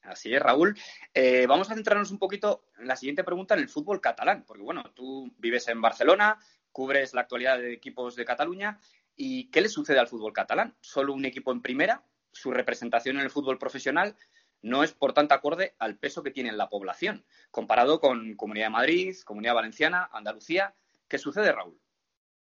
[0.03, 0.77] Así es, Raúl.
[1.13, 4.61] Eh, vamos a centrarnos un poquito en la siguiente pregunta en el fútbol catalán, porque
[4.63, 6.37] bueno, tú vives en Barcelona,
[6.73, 8.77] cubres la actualidad de equipos de Cataluña,
[9.15, 10.75] ¿y qué le sucede al fútbol catalán?
[10.81, 12.03] ¿Solo un equipo en primera?
[12.33, 14.15] ¿Su representación en el fútbol profesional
[14.61, 18.67] no es, por tanto, acorde al peso que tiene en la población, comparado con Comunidad
[18.67, 20.73] de Madrid, Comunidad Valenciana, Andalucía?
[21.07, 21.77] ¿Qué sucede, Raúl?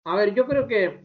[0.05, 1.01] A ver, yo creo que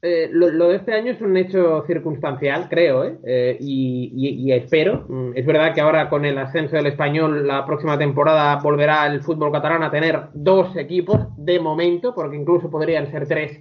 [0.00, 3.18] eh, lo, de este año es un hecho circunstancial, creo, ¿eh?
[3.24, 5.06] Eh, y, espero.
[5.08, 9.22] Mm, Es verdad que ahora con el ascenso del español, la próxima temporada volverá el
[9.22, 13.60] fútbol catalán a tener dos equipos de momento, porque incluso podrían ser tres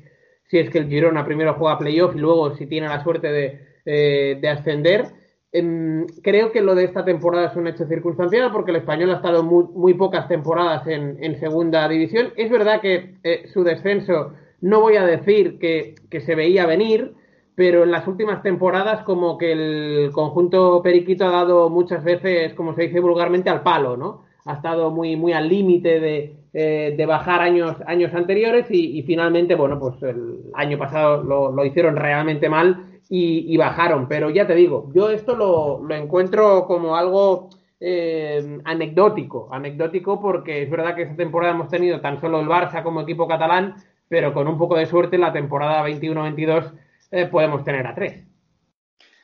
[0.50, 3.60] si es que el Girona primero juega playoff y luego si tiene la suerte de,
[3.86, 5.06] eh, de ascender.
[5.54, 9.16] Em, creo que lo de esta temporada es un hecho circunstancial porque el español ha
[9.16, 12.34] estado muy, muy pocas temporadas en, segunda división.
[12.36, 17.14] Es verdad que eh, su descenso no voy a decir que, se veía venir,
[17.56, 22.76] pero en las últimas temporadas como que el conjunto periquito ha dado muchas veces, como
[22.76, 24.26] se dice vulgarmente, al palo, ¿no?
[24.46, 29.56] Ha estado muy, muy al límite de, eh, bajar años, años anteriores y, y finalmente,
[29.56, 34.08] bueno, pues el año pasado lo, lo hicieron realmente mal y, y bajaron.
[34.08, 40.64] Pero ya te digo, yo esto lo, lo encuentro como algo eh, anecdótico, anecdótico porque
[40.64, 43.76] es verdad que esta temporada hemos tenido tan solo el Barça como equipo catalán,
[44.10, 46.72] pero con un poco de suerte la temporada 21-22
[47.12, 48.24] eh, podemos tener a tres.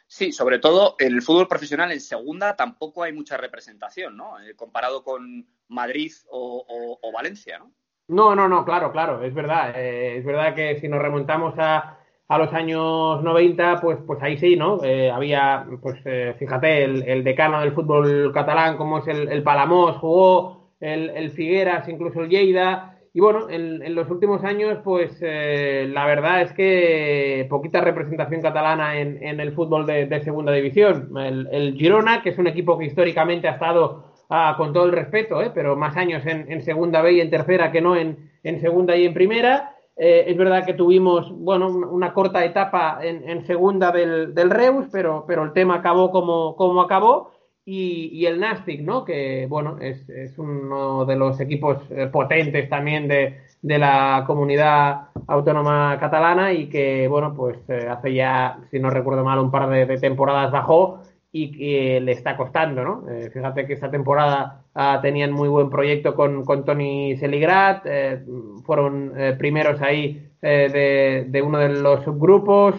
[0.08, 4.40] Sí, sobre todo el fútbol profesional en segunda tampoco hay mucha representación, ¿no?
[4.40, 7.72] Eh, comparado con Madrid o, o- o Valencia, ¿no?
[8.10, 9.74] No, no, no, claro, claro, es verdad.
[9.76, 11.98] eh, es verdad que si nos remontamos a,
[12.34, 14.84] a los años 90, pues, pues ahí sí, ¿no?
[14.84, 19.98] Eh, había, pues eh, fíjate, el, decano del fútbol catalán, como es el, el Palamós,
[19.98, 22.98] jugó el, el Figueras, incluso el Lleida.
[23.16, 28.42] Y bueno, en, en los últimos años, pues eh, la verdad es que poquita representación
[28.42, 31.16] catalana en, en el fútbol de, segunda división.
[31.18, 34.92] El, el Girona, que es un equipo que históricamente ha estado ah, con todo el
[34.92, 35.52] respeto, ¿eh?
[35.54, 38.96] pero más años en, en segunda B y en tercera que no en, en segunda
[38.98, 39.73] y en primera.
[39.96, 44.88] Eh, es verdad que tuvimos, bueno, un- una corta etapa en, segunda del, del Reus,
[44.92, 47.32] pero, pero el tema acabó como, como acabó.
[47.66, 49.06] Y, y el Nastic, ¿no?
[49.06, 55.08] Que, bueno, es, es uno de los equipos eh, potentes también de, de la comunidad
[55.28, 59.70] autónoma catalana y que, bueno, pues eh, hace ya, si no recuerdo mal, un par
[59.70, 61.00] de temporadas bajó
[61.36, 63.10] y que le está costando, ¿no?
[63.10, 68.24] Eh, fíjate que esta temporada ah, tenían muy buen proyecto con, con Tony Seligrat, eh,
[68.64, 72.76] fueron eh, primeros ahí eh, de, de uno de los subgrupos,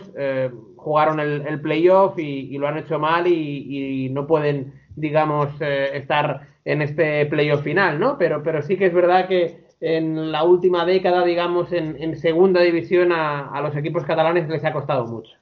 [0.76, 5.48] jugaron el, el playoff y, y lo han hecho mal y, y no pueden, digamos,
[5.61, 8.16] estar en este playoff final, ¿no?
[8.18, 12.61] Pero, pero sí que es verdad que en la última década, digamos, en, en segunda
[12.61, 15.32] división a, a los equipos catalanes les ha costado mucho.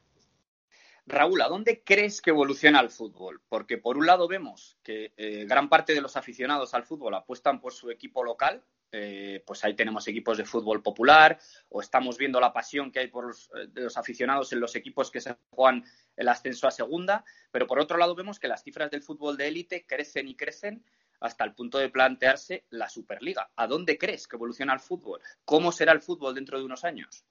[1.07, 3.43] Raúl, ¿a dónde crees que evoluciona el fútbol?
[3.49, 7.61] Porque por un lado vemos que eh, gran parte de los aficionados al fútbol apuestan
[7.61, 11.39] por su equipo local, eh, pues ahí tenemos equipos de fútbol popular,
[11.71, 15.11] o estamos viendo la pasión que hay por los, eh, los aficionados en los equipos
[15.11, 15.85] que se juegan
[16.17, 19.49] el ascenso a segunda, pero por otro lado vemos que las cifras del fútbol de
[19.49, 20.85] élite crecen y crecen
[21.19, 23.51] hasta el punto de plantearse la Superliga.
[23.57, 25.21] ¿A dónde crees que evoluciona el fútbol?
[25.45, 27.25] ¿Cómo será el fútbol dentro de unos años?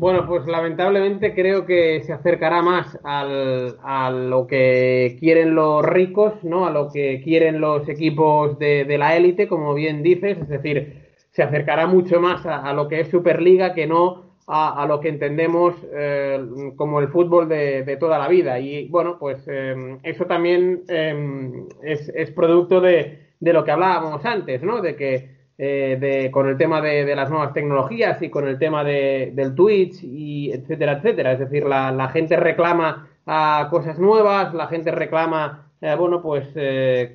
[0.00, 6.34] Bueno, pues lamentablemente creo que se acercará más al, a lo que quieren los ricos,
[6.44, 6.66] ¿no?
[6.66, 11.08] A lo que quieren los equipos de, de la élite, como bien dices, es decir,
[11.32, 15.00] se acercará mucho más a, a lo que es Superliga que no a, a lo
[15.00, 16.46] que entendemos eh,
[16.76, 18.60] como el fútbol de, de, toda la vida.
[18.60, 24.24] Y bueno, pues eh, eso también eh, es, es, producto de, de, lo que hablábamos
[24.24, 24.80] antes, ¿no?
[24.80, 28.84] De que eh, de, con el tema de, las nuevas tecnologías y con el tema
[28.84, 31.32] de, del Twitch y etcétera, etcétera.
[31.32, 36.48] Es decir, la, la gente reclama a cosas nuevas, la gente reclama, eh, bueno, pues
[36.54, 37.10] eh,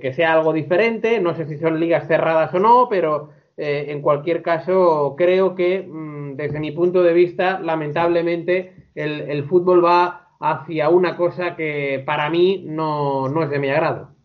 [0.00, 1.20] que, sea algo diferente.
[1.20, 5.82] No sé si son ligas cerradas o no, pero eh, en cualquier caso creo que
[5.86, 12.02] mmm, desde mi punto de vista, lamentablemente, el, el, fútbol va hacia una cosa que
[12.06, 14.17] para mí no, no es de mi agrado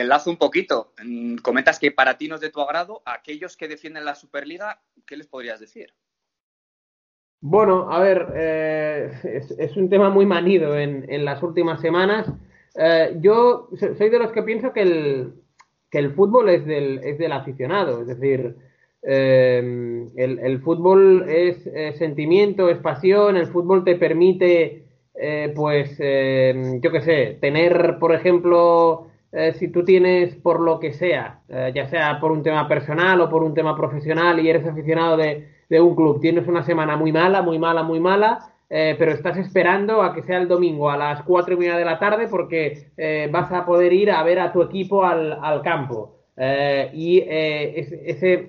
[0.00, 0.92] enlazo un poquito.
[1.02, 3.02] Mm, comentas que para ti no es de tu agrado.
[3.04, 5.92] A aquellos que defienden la Superliga, ¿qué les podrías decir?
[7.40, 12.26] Bueno, a ver, eh, es, un tema muy manido en, las últimas semanas.
[12.74, 18.56] Eh, yo soy de los que pienso que el, fútbol es del, aficionado, es decir,
[19.02, 21.62] eh, el, fútbol es
[21.98, 24.84] sentimiento, es pasión, el fútbol te permite,
[25.14, 30.78] eh, pues, eh, yo qué sé, tener, por ejemplo, eh, si tú tienes por lo
[30.78, 34.48] que sea, eh, ya sea por un tema personal o por un tema profesional y
[34.48, 38.52] eres aficionado de, de un club, tienes una semana muy mala, muy mala, muy mala,
[38.70, 41.84] eh, pero estás esperando a que sea el domingo a las cuatro y media de
[41.84, 42.92] la tarde porque
[43.32, 46.14] vas a poder ir a ver a tu equipo al, al campo.
[46.92, 48.48] Y ese, ese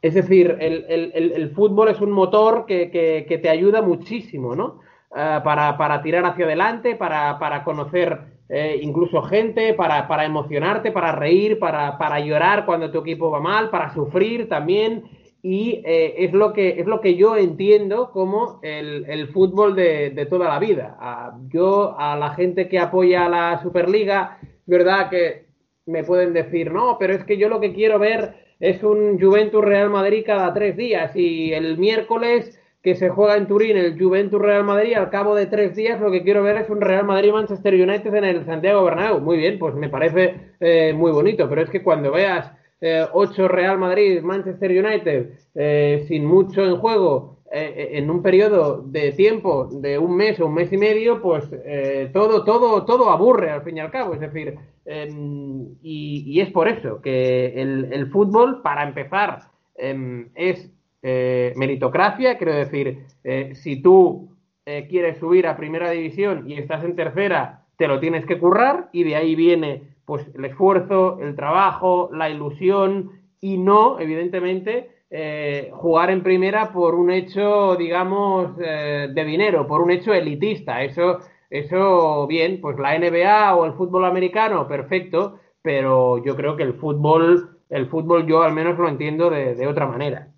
[0.00, 4.54] es decir, el, el, el, fútbol es un motor que, que, que te ayuda muchísimo,
[4.54, 4.80] ¿no?
[5.10, 11.12] para, para tirar hacia adelante, para, para conocer eh, incluso gente para, para emocionarte, para
[11.12, 15.04] reír, para, para, llorar cuando tu equipo va mal, para sufrir también.
[15.42, 20.10] Y eh, es, lo que, es lo que yo entiendo como el, el fútbol de,
[20.10, 20.96] de, toda la vida.
[21.00, 25.46] A, yo, a la gente que apoya la Superliga, verdad que
[25.86, 29.64] me pueden decir, no, pero es que yo lo que quiero ver es un Juventus
[29.64, 34.40] Real Madrid cada tres días y el miércoles que se juega en Turín el Juventus
[34.40, 37.32] Real Madrid, al cabo de tres días lo que quiero ver es un Real Madrid
[37.32, 39.20] Manchester United en el Santiago Bernabéu.
[39.20, 43.48] Muy bien, pues me parece eh, muy bonito, pero es que cuando veas eh, ocho
[43.48, 49.66] Real Madrid Manchester United eh, sin mucho en juego eh, en un periodo de tiempo
[49.72, 53.62] de un mes o un mes y medio, pues eh, todo todo todo aburre al
[53.62, 54.12] fin y al cabo.
[54.12, 59.38] Es decir, em, y, y, es por eso que el, el fútbol, para empezar,
[59.76, 60.73] em, es
[61.04, 64.34] eh, meritocracia, quiero decir, eh, si tú
[64.64, 68.88] eh, quieres subir a primera división y estás en tercera, te lo tienes que currar
[68.90, 75.70] y de ahí viene pues el esfuerzo, el trabajo, la ilusión y no, evidentemente, eh,
[75.74, 80.82] jugar en primera por un hecho, digamos, eh, de dinero, por un hecho elitista.
[80.82, 81.18] Eso,
[81.50, 86.74] eso, bien, pues la NBA o el fútbol americano, perfecto, pero yo creo que el
[86.74, 90.33] fútbol, el fútbol yo al menos lo entiendo de, de otra manera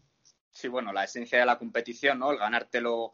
[0.56, 2.32] sí, bueno, la esencia de la competición, ¿no?
[2.32, 3.12] El ganártelo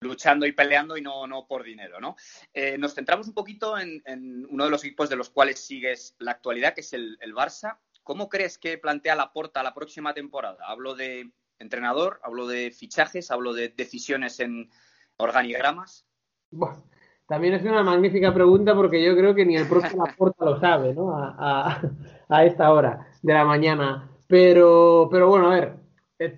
[0.00, 2.16] luchando y peleando y no, no por dinero, ¿no?
[2.54, 6.14] Eh, nos centramos un poquito en, en, uno de los equipos de los cuales sigues
[6.18, 7.78] la actualidad, que es el, el Barça.
[8.04, 10.64] ¿Cómo crees que plantea la porta la próxima temporada?
[10.66, 14.70] Hablo de entrenador, hablo de fichajes, hablo de decisiones en
[15.16, 16.06] organigramas.
[16.50, 16.84] Bueno,
[17.26, 20.94] también es una magnífica pregunta porque yo creo que ni el propio Laporta lo sabe,
[20.94, 21.14] ¿no?
[21.14, 21.80] A, a,
[22.28, 24.08] a, esta hora de la mañana.
[24.28, 25.74] Pero, pero bueno, a ver,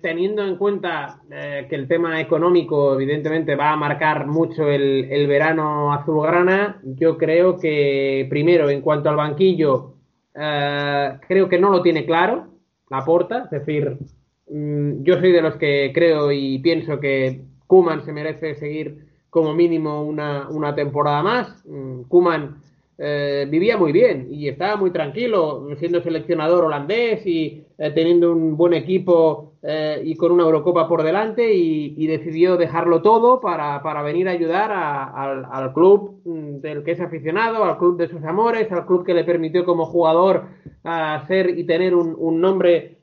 [0.01, 5.25] teniendo en cuenta eh, que el tema económico evidentemente va a marcar mucho el, el,
[5.25, 9.95] verano azulgrana, yo creo que primero en cuanto al banquillo,
[10.35, 12.47] eh, creo que no lo tiene claro
[12.89, 13.97] la porta, es decir,
[14.49, 19.55] mmm, yo soy de los que creo y pienso que Kuman se merece seguir como
[19.55, 21.65] mínimo una, una temporada más.
[21.65, 22.57] Mm, Koeman
[22.97, 28.55] eh, vivía muy bien y estaba muy tranquilo siendo seleccionador holandés y eh, teniendo un
[28.55, 34.03] buen equipo eh, y con una Eurocopa por delante y, decidió dejarlo todo para, para
[34.03, 35.05] venir a ayudar a-
[35.49, 39.13] al, club mm, del que es aficionado, al club de sus amores, al club que
[39.13, 40.43] le permitió como jugador
[40.83, 42.97] a ser y tener un, nombre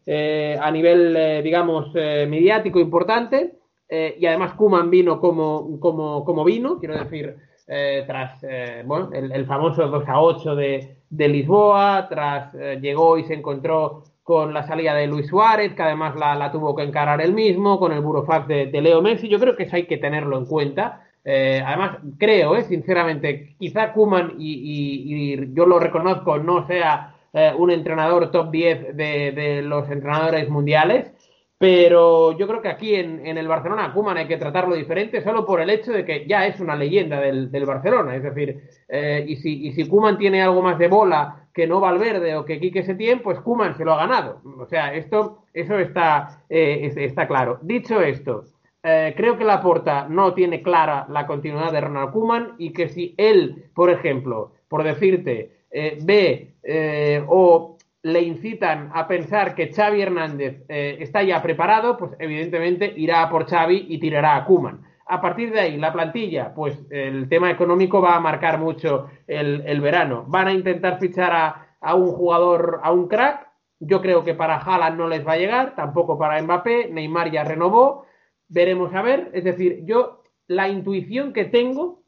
[0.61, 3.55] a nivel, digamos, mediático importante.
[3.91, 7.37] Y además Kuman vino como, como, como vino, quiero decir,
[7.69, 13.19] eh, tras eh, bueno, el, famoso 2 a 8 de, de Lisboa, tras eh, llegó
[13.19, 16.83] y se encontró con la salida de Luis Suárez, que además la, la tuvo que
[16.83, 19.29] encarar él mismo, con el burofax de, de Leo Messi.
[19.29, 21.03] Yo creo que eso hay que tenerlo en cuenta.
[21.25, 27.15] Eh, además, creo, eh, sinceramente, quizá Kuman, y, yo lo reconozco, no sea
[27.59, 31.13] un entrenador top 10 de, de los entrenadores mundiales,
[31.59, 35.45] pero yo creo que aquí en, en el Barcelona Koeman hay que tratarlo diferente solo
[35.45, 38.15] por el hecho de que ya es una leyenda del, del Barcelona.
[38.15, 41.81] Es decir, eh, y si, y si Koeman tiene algo más de bola que no
[41.81, 44.41] Valverde o que Quique Setién, pues Koeman se lo ha ganado.
[44.59, 47.59] O sea, esto, eso está, eh, es- está claro.
[47.63, 48.45] Dicho esto,
[48.85, 53.15] eh, creo que Laporta no tiene clara la continuidad de Ronald Koeman y que si
[53.17, 57.78] él, por ejemplo, por decirte, eh, ve eh, o
[58.13, 63.49] le incitan a pensar que Xavi Hernández eh, está ya preparado, pues evidentemente irá por
[63.49, 64.85] Xavi y tirará a Kuman.
[65.07, 69.81] A partir de ahí, la plantilla, pues el tema económico va a marcar mucho el,
[69.81, 70.25] verano.
[70.27, 73.49] Van a intentar fichar a, a un jugador, a un crack.
[73.81, 76.91] Yo creo que para Haaland no les va a llegar, tampoco para Mbappé.
[76.91, 78.05] Neymar ya renovó.
[78.49, 79.31] Veremos a ver.
[79.33, 82.03] Es decir, yo la intuición que tengo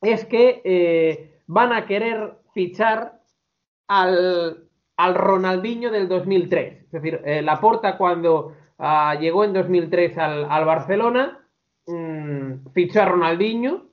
[0.00, 3.20] es que eh, van a querer fichar
[3.88, 4.69] al,
[5.00, 6.84] al Ronaldinho del 2003.
[6.84, 11.38] Es decir, eh, Laporta cuando ah, llegó en 2003 al, al Barcelona,
[11.86, 13.86] mm, fichó a Ronaldinho,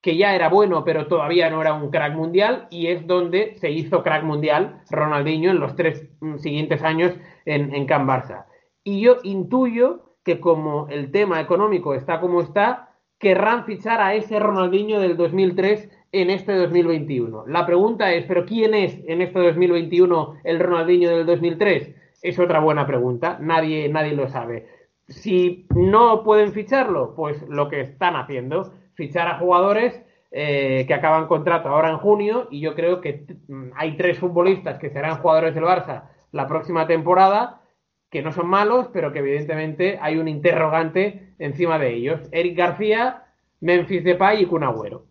[0.00, 3.70] que ya era bueno, pero todavía no era un crack mundial, y es donde se
[3.70, 7.12] hizo crack mundial Ronaldinho en los tres mm, siguientes años
[7.44, 8.46] en, en Can Barça.
[8.82, 12.88] Y yo intuyo que como el tema económico está como está,
[13.18, 17.46] querrán fichar a ese Ronaldinho del 2003 en este 2021.
[17.46, 21.94] La pregunta es, ¿pero quién es en este 2021 el Ronaldinho del 2003?
[22.22, 24.66] Es otra buena pregunta, nadie, nadie lo sabe.
[25.06, 31.26] Si no pueden ficharlo, pues lo que están haciendo, fichar a jugadores eh, que acaban
[31.26, 35.54] contrato ahora en junio y yo creo que mm, hay tres futbolistas que serán jugadores
[35.54, 37.62] del Barça la próxima temporada
[38.10, 42.20] que no son malos, pero que evidentemente hay un interrogante encima de ellos.
[42.32, 43.24] Eric García,
[43.60, 45.07] Memphis Depay y Kun Agüero.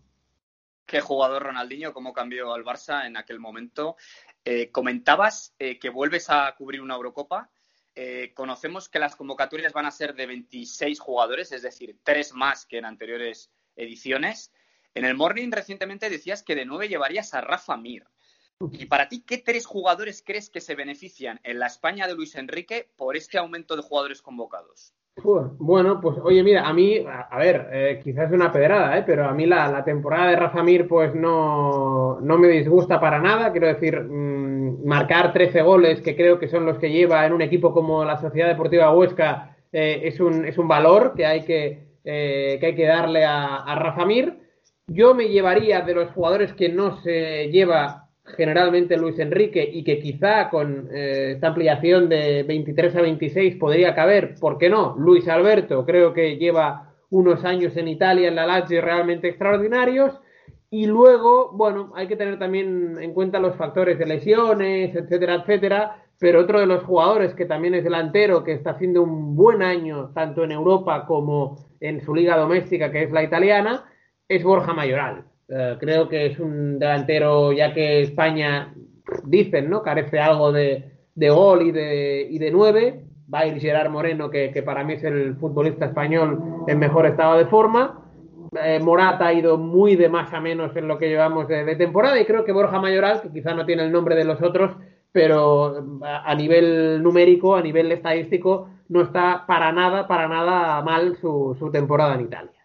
[0.88, 3.98] Qué jugador Ronaldinho, cómo cambió al Barça en aquel momento.
[4.46, 7.52] Eh, comentabas eh, que vuelves a cubrir una Eurocopa.
[7.94, 12.66] Eh, conocemos que las convocatorias van a ser de 26 jugadores, es decir, tres más
[12.66, 14.54] que en anteriores ediciones.
[14.94, 18.08] En el Morning recientemente decías que de nueve llevarías a Rafa Mir.
[18.72, 22.36] Y para ti, ¿qué tres jugadores crees que se benefician en la España de Luis
[22.36, 24.94] Enrique por este aumento de jugadores convocados?
[25.24, 29.04] Bueno, pues oye, mira, a mí, a, ver, eh, quizás es una pedrada, ¿eh?
[29.06, 33.20] pero a mí la, la temporada de Rafa Mir pues no, no me disgusta para
[33.20, 33.52] nada.
[33.52, 37.42] Quiero decir, mm, marcar 13 goles, que creo que son los que lleva en un
[37.42, 41.88] equipo como la Sociedad Deportiva Huesca, eh, es, un, es un valor que hay que,
[42.04, 44.38] eh, que, hay que darle a, a Rafa Mir.
[44.88, 50.00] Yo me llevaría de los jugadores que no se lleva generalmente Luis Enrique y que
[50.00, 54.96] quizá con eh, esta ampliación de 23 a 26 podría caber, ¿por qué no?
[54.98, 60.20] Luis Alberto, creo que lleva unos años en Italia, en la Lazio, realmente extraordinarios.
[60.70, 66.04] Y luego, bueno, hay que tener también en cuenta los factores de lesiones, etcétera, etcétera.
[66.20, 70.12] Pero otro de los jugadores que también es delantero, que está haciendo un buen año
[70.14, 73.86] tanto en Europa como en su liga doméstica, que es la italiana,
[74.28, 75.26] es Borja Mayoral.
[75.50, 78.74] Eh, creo que es un delantero, ya que España,
[79.24, 79.82] dicen, ¿no?
[79.82, 83.04] Carece algo de, gol y de, y de nueve.
[83.34, 87.38] Va a ir Gerard Moreno, que, para mí es el futbolista español en mejor estado
[87.38, 88.04] de forma.
[88.64, 92.20] Eh, Morata ha ido muy de más a menos en lo que llevamos de, temporada
[92.20, 94.72] y creo que Borja Mayoral, que quizá no tiene el nombre de los otros,
[95.12, 101.70] pero a, nivel numérico, a nivel estadístico, no está para nada, para nada mal su
[101.72, 102.57] temporada en Italia.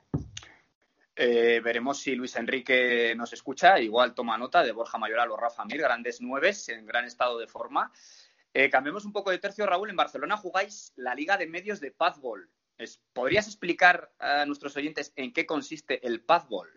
[1.14, 3.78] Eh, veremos si Luis Enrique nos escucha.
[3.78, 7.46] Igual toma nota de Borja Mayoral o Rafa Mir, grandes nueves en gran estado de
[7.46, 7.92] forma.
[8.54, 9.90] Eh, cambiemos un poco de tercio, Raúl.
[9.90, 12.50] En Barcelona jugáis la Liga de Medios de Padbol.
[12.78, 16.68] Es, ¿Podrías explicar a nuestros oyentes en qué consiste el Padbol?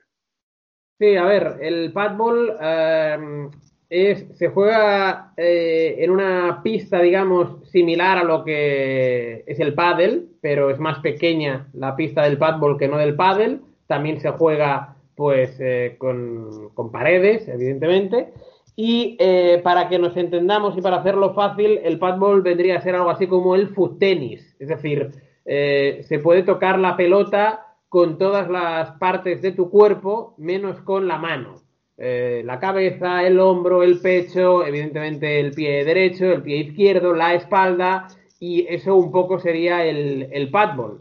[0.97, 3.49] Sí, a ver, el padball eh,
[3.89, 10.29] es, se juega eh, en una pista, digamos, similar a lo que es el pádel,
[10.41, 13.59] pero es más pequeña la pista del padball que no del pádel.
[13.87, 18.33] También se juega pues eh, con, paredes, evidentemente.
[18.75, 22.95] Y eh, para que nos entendamos y para hacerlo fácil, el padball vendría a ser
[22.95, 24.55] algo así como el foot tenis.
[24.59, 25.11] Es decir,
[25.45, 31.07] eh, se puede tocar la pelota con todas las partes de tu cuerpo, menos con
[31.07, 31.61] la mano.
[31.97, 37.33] Eh, la cabeza, el hombro, el pecho, evidentemente el pie derecho, el pie izquierdo, la
[37.33, 40.99] espalda, y eso un poco sería el, el padball.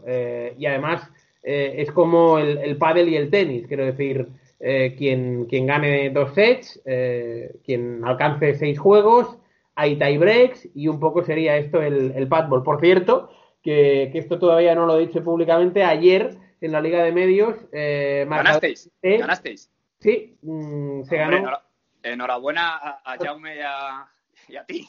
[0.57, 1.11] Y además
[1.45, 4.27] eh, es como el, el pádel y el tenis, quiero decir,
[4.59, 9.37] eh, quien, quien gane dos sets, eh, quien alcance seis juegos,
[9.75, 12.63] hay tie breaks y un poco sería esto el, el padball.
[12.63, 13.29] Por cierto,
[13.61, 17.55] que, que esto todavía no lo he dicho públicamente, ayer en la Liga de Medios...
[17.73, 18.89] Eh, ¿Ganasteis?
[19.01, 19.69] eh, ¿Ganasteis?
[19.99, 21.37] Sí, mm, se Hombre, ganó.
[21.37, 21.63] enhora-
[22.03, 24.07] enhorabuena a, a Jaume y a,
[24.47, 24.87] y a ti.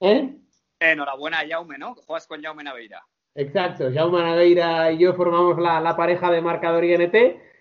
[0.00, 0.36] ¿Eh?
[0.78, 1.94] Enhorabuena a Jaume, ¿no?
[1.94, 3.02] Juegas con Jaume Naveira.
[3.36, 7.14] Exacto, Jaume Naveira y yo formamos la, la pareja de marcador INT.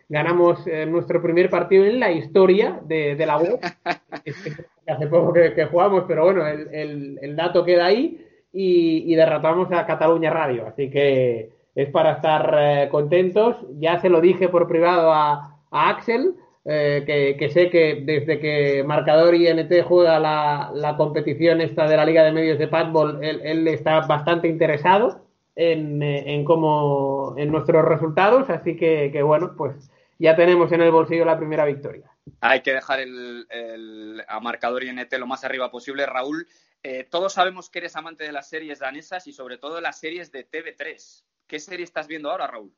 [0.07, 3.59] Ganamos eh, nuestro primer partido en la historia de, de la web.
[4.87, 8.23] Hace poco que, que jugamos, pero bueno, el, el- el dato queda ahí
[8.53, 10.67] y, y derrotamos a Cataluña Radio.
[10.67, 13.57] Así que es para estar eh, contentos.
[13.79, 18.39] Ya se lo dije por privado a, a Axel, eh, que, que sé que desde
[18.39, 23.21] que Marcador INT juega la, la competición esta de la Liga de Medios de Padball,
[23.23, 25.24] él, él está bastante interesado
[25.55, 29.89] en, en cómo en nuestros resultados, así que, que bueno, pues
[30.19, 32.09] ya tenemos en el bolsillo la primera victoria.
[32.41, 36.05] Hay que dejar el, el- a marcador INT lo más arriba posible.
[36.05, 36.47] Raúl,
[36.83, 40.31] eh, todos sabemos que eres amante de las series danesas y sobre todo las series
[40.31, 41.25] de TV3.
[41.47, 42.73] ¿Qué serie estás viendo ahora, Raúl?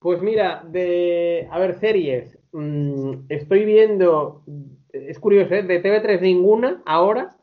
[0.00, 4.44] Pues mira, de a ver series, mm, estoy viendo,
[4.92, 5.62] es curioso, ¿eh?
[5.64, 7.36] de TV3 ninguna ahora,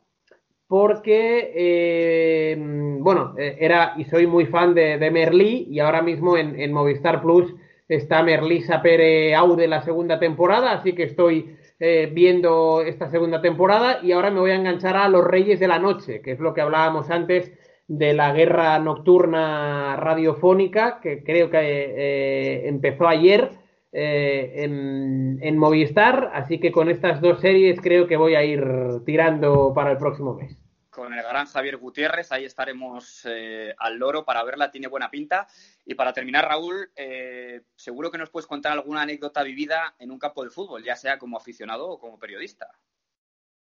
[0.68, 2.56] porque eh,
[3.00, 6.72] bueno, eh, era y soy muy fan de, de Merlí y ahora mismo en, en
[6.72, 7.54] Movistar Plus
[7.88, 14.00] está Merlí Sapere Aude la segunda temporada, así que estoy eh, viendo esta segunda temporada
[14.02, 16.54] y ahora me voy a enganchar a Los Reyes de la Noche, que es lo
[16.54, 17.52] que hablábamos antes
[17.86, 23.50] de la guerra nocturna radiofónica, que creo que eh, empezó ayer
[23.96, 28.62] eh, en, en Movistar, así que con estas dos series creo que voy a ir
[29.06, 30.56] tirando para el próximo mes.
[30.90, 35.46] Con el gran Javier Gutiérrez, ahí estaremos eh, al loro para verla, tiene buena pinta.
[35.84, 40.18] Y para terminar, Raúl, eh, seguro que nos puedes contar alguna anécdota vivida en un
[40.18, 42.70] campo de fútbol, ya sea como aficionado o como periodista.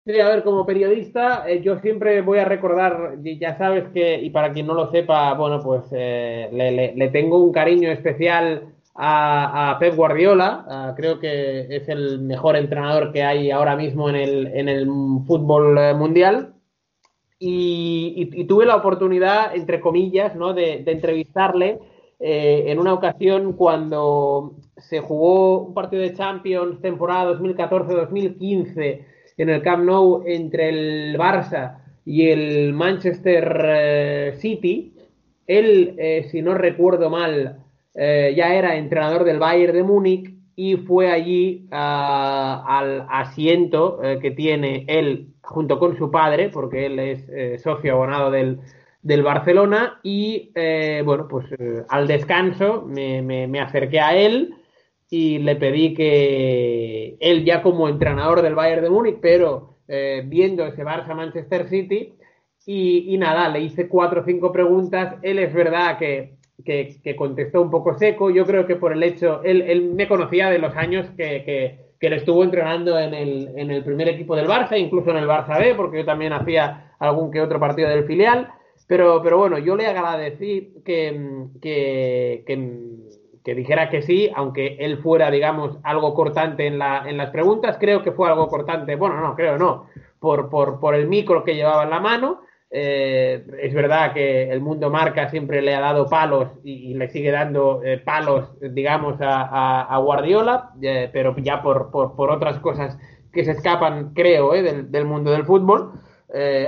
[0.05, 4.29] Sí, a ver, como periodista, eh, yo siempre voy a recordar, ya sabes que, y
[4.31, 8.73] para quien no lo sepa, bueno, pues eh, le, le- le tengo un cariño especial
[8.95, 10.93] a, Pep Guardiola.
[10.95, 14.85] creo que es el mejor entrenador que hay ahora mismo en el, en el
[15.25, 16.53] fútbol eh, mundial.
[17.39, 20.53] Y, tuve la oportunidad, entre comillas, ¿no?
[20.53, 21.79] de, entrevistarle
[22.19, 29.61] eh, en una ocasión cuando se jugó un partido de Champions temporada 2014-2015 en el
[29.61, 34.93] Camp Nou entre el Barça y el Manchester eh, City.
[35.45, 35.97] Él,
[36.31, 37.62] si no recuerdo mal,
[37.95, 44.19] eh, ya era entrenador del Bayern de Múnich y fue allí ah, al asiento eh,
[44.19, 48.59] que tiene él junto con su padre, porque él es eh, socio abonado del,
[49.01, 50.51] del Barcelona, y
[51.05, 51.45] bueno, pues
[51.89, 54.55] al descanso me, me- me acerqué a él
[55.09, 59.77] y le pedí que él ya como entrenador del Bayern de Múnich, pero
[60.25, 62.13] viendo ese Barça Manchester City,
[62.65, 65.15] y nada, le hice cuatro o cinco preguntas.
[65.21, 68.29] Él es verdad que, que- contestó un poco seco.
[68.29, 71.77] Yo creo que por el hecho, él, él me conocía de los años que, que,
[71.99, 75.27] que le estuvo entrenando en el, en el primer equipo del Barça, incluso en el
[75.27, 78.49] Barça B, porque yo también hacía algún que otro partido del filial.
[78.87, 80.73] Pero, pero bueno, yo le agradecí
[83.43, 87.77] que dijera que sí, aunque él fuera, digamos, algo cortante en, la, en las preguntas.
[87.79, 89.87] Creo que fue algo cortante, bueno, no, creo no,
[90.19, 92.41] por, por, por el micro que llevaba en la mano.
[92.75, 97.29] Eh, es verdad que el mundo marca siempre le ha dado palos y, le sigue
[97.29, 102.97] dando eh, palos, digamos, a, Guardiola, eh, pero ya por, por, por otras cosas
[103.31, 105.91] que se escapan, creo, eh, del, del mundo del fútbol.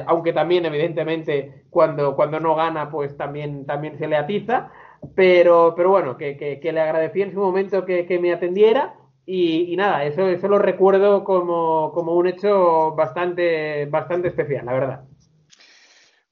[0.06, 4.70] Aunque también, evidentemente, cuando, cuando no gana, pues también, también se le atiza.
[5.16, 8.94] Pero, pero bueno, que, que, que le agradecí en su momento que, que me atendiera.
[9.26, 14.74] Y, y nada, eso, eso lo recuerdo como, como un hecho bastante, bastante especial, la
[14.74, 15.15] verdad.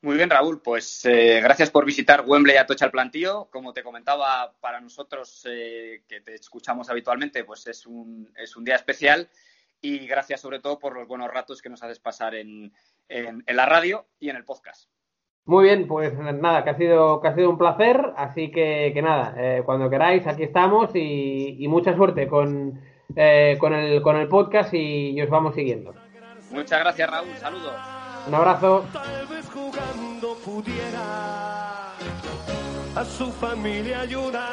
[0.04, 3.48] Muy bien, Raúl, pues eh, gracias por visitar Wembley a Tocha el Plantío.
[3.50, 8.66] Como te comentaba, para nosotros eh, que te escuchamos habitualmente, pues es un, es un
[8.66, 9.30] día especial
[9.80, 12.74] y gracias sobre todo por los buenos ratos que nos haces pasar en,
[13.08, 14.90] en- en la radio y en el podcast.
[15.46, 19.02] Muy bien, pues nada, que ha sido, que ha sido un placer, así que, que
[19.02, 22.78] nada, eh, cuando queráis, aquí estamos y, y mucha suerte con,
[23.16, 25.94] eh, con, el, con el podcast y, y os vamos siguiendo.
[26.52, 27.36] Muchas gracias, Raúl.
[27.38, 27.74] Saludos.
[28.26, 28.86] Un abrazo.
[28.94, 31.92] Tal vez jugando pudiera
[32.96, 34.44] a su familia ayudar.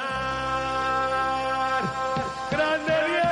[2.51, 3.31] ¡Grande Diego!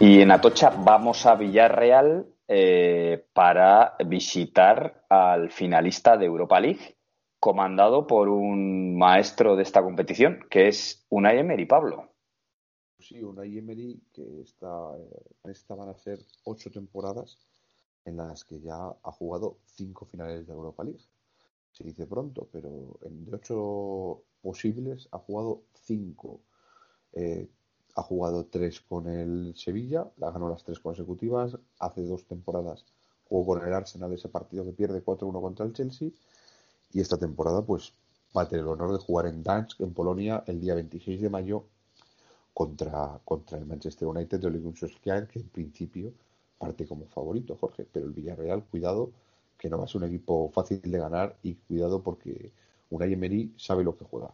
[0.00, 6.96] Y en Atocha vamos a Villarreal eh, para visitar al finalista de Europa League,
[7.40, 12.10] comandado por un maestro de esta competición, que es Unai Emery, Pablo.
[12.98, 17.38] Sí, Unai Emery, que está, eh, esta van a ser ocho temporadas
[18.04, 21.02] en las que ya ha jugado cinco finales de Europa League.
[21.72, 26.40] Se dice pronto, pero de ocho posibles ha jugado cinco.
[27.14, 27.48] Eh,
[27.96, 31.56] ha jugado tres con el Sevilla, la ganó las tres consecutivas.
[31.78, 32.84] Hace dos temporadas
[33.30, 36.10] jugó con el Arsenal ese partido que pierde 4-1 contra el Chelsea.
[36.92, 37.94] Y esta temporada, pues,
[38.36, 41.30] va a tener el honor de jugar en Dansk, en Polonia, el día 26 de
[41.30, 41.64] mayo
[42.54, 46.12] contra, contra el Manchester United de Ole Gunnar Solskjaer, que en principio
[46.58, 47.86] parte como favorito, Jorge.
[47.90, 49.10] Pero el Villarreal, cuidado,
[49.56, 52.52] que no va a ser un equipo fácil de ganar y cuidado porque
[52.90, 54.30] Unai Emery sabe lo que juega.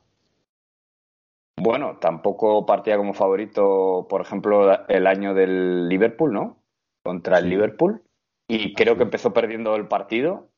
[1.59, 6.59] Bueno, tampoco partía como favorito, por ejemplo, el año del Liverpool, ¿no?
[7.03, 7.51] Contra el Sí.
[7.51, 8.03] Liverpool.
[8.49, 10.49] Y creo que empezó perdiendo el partido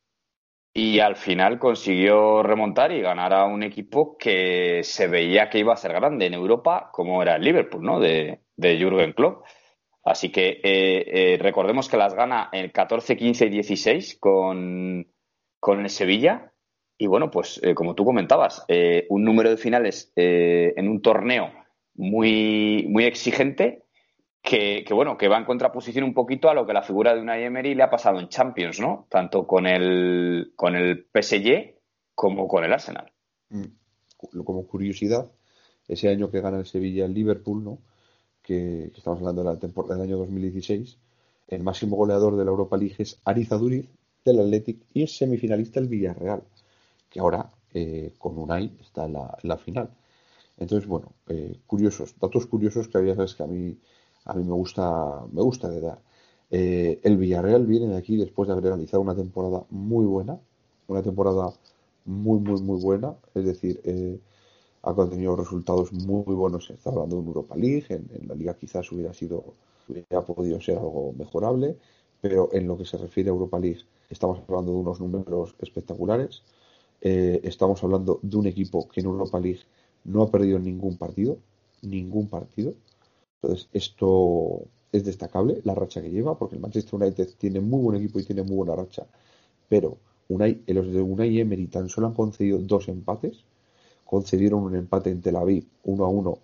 [0.73, 5.73] y al final consiguió remontar y ganar a un equipo que se veía que iba
[5.73, 7.99] a ser grande en Europa, como era el Liverpool, ¿no?
[7.99, 9.45] De, de Jürgen Klopp.
[10.05, 15.07] Así que eh, eh, recordemos que las gana el 14, 15 y 16 con,
[15.61, 16.53] con el Sevilla.
[16.97, 18.65] Y bueno, pues eh, como tú comentabas,
[19.09, 21.53] un número de finales en un torneo
[21.95, 23.85] muy, muy exigente
[24.49, 27.45] que, bueno, que va en contraposición un poquito a lo que la figura de Unai
[27.45, 29.07] Emery le ha pasado en Champions, ¿no?
[29.11, 31.75] Tanto con el, con el PSG
[32.15, 33.13] como con el Arsenal.
[33.51, 33.65] Mm.
[34.43, 35.31] Como curiosidad,
[35.87, 37.79] ese año que gana el Sevilla el Liverpool, ¿no?
[38.43, 40.97] Que, estamos hablando del año 2016,
[41.49, 43.87] el máximo goleador de la Europa League es Ariza Duriz
[44.25, 46.43] del Athletic y es semifinalista el Villarreal,
[47.11, 49.91] que ahora eh, con Unai está en la, en la final.
[50.57, 53.79] Entonces, bueno, eh, curiosos, datos curiosos que había sabes que a mí,
[54.29, 55.99] a mí me gusta, me gusta de dar.
[56.51, 60.39] Eh, el Villarreal viene de aquí después de haber realizado una temporada muy buena,
[60.87, 61.53] una temporada
[62.05, 63.15] muy, muy, muy buena.
[63.35, 64.19] Es decir, eh,
[64.83, 66.71] ha tenido resultados muy, muy buenos.
[66.71, 67.87] Está hablando de un Europa League.
[67.91, 69.45] En, en la liga quizás hubiera sido,
[69.89, 71.77] hubiera podido ser algo mejorable,
[72.21, 76.43] pero en lo que se refiere a Europa League, estamos hablando de unos números espectaculares.
[77.01, 79.61] Eh, estamos hablando de un equipo que en Europa League
[80.05, 81.39] no ha perdido ningún partido,
[81.83, 82.75] ningún partido.
[83.43, 84.63] Entonces, esto
[84.93, 88.25] es destacable, la racha que lleva, porque el Manchester United tiene muy buen equipo y
[88.25, 89.07] tiene muy buena racha,
[89.69, 93.45] pero los de Unai Emery tan solo han concedido dos empates,
[94.05, 96.39] concedieron un empate en Tel Aviv 1 a 1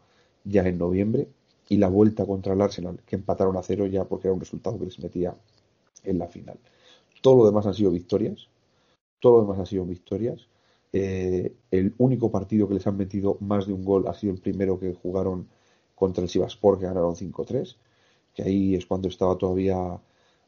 [0.44, 1.28] ya en noviembre
[1.68, 4.78] y la vuelta contra el Arsenal que empataron a cero ya porque era un resultado
[4.78, 5.34] que les metía
[6.04, 6.58] en la final.
[7.22, 8.48] Todo lo demás han sido victorias,
[9.20, 10.46] todo lo demás han sido victorias.
[10.92, 14.40] Eh, el único partido que les han metido más de un gol ha sido el
[14.40, 15.48] primero que jugaron
[15.94, 17.76] contra el Sivaspor que ganaron 5-3,
[18.34, 19.98] que ahí es cuando estaba todavía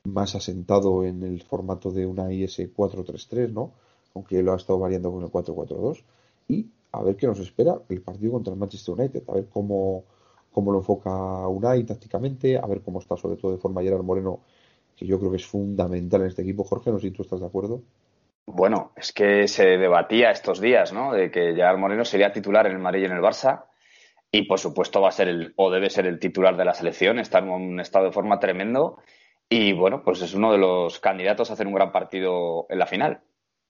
[0.05, 3.73] más asentado en el formato de una IS 4-3-3, ¿no?
[4.15, 6.03] Aunque lo ha estado variando con el 4-4-2.
[6.49, 10.05] Y a ver qué nos espera el partido contra el Manchester United, a ver cómo,
[10.53, 11.11] cómo lo enfoca
[11.49, 14.41] Unai tácticamente, a ver cómo está sobre todo de forma Gerard Moreno,
[14.97, 16.65] que yo creo que es fundamental en este equipo.
[16.65, 17.83] Jorge, no sé si tú estás de acuerdo.
[18.47, 21.13] Bueno, es que se debatía estos días, ¿no?
[21.13, 23.65] De que Gerard Moreno sería titular en el Madrid y en el Barça.
[24.37, 27.19] Y por supuesto va a ser el, o debe ser el titular de la selección.
[27.19, 28.99] Está en un estado de forma tremendo.
[29.49, 32.87] Y bueno, pues es uno de los candidatos a hacer un gran partido en la
[32.87, 33.23] final.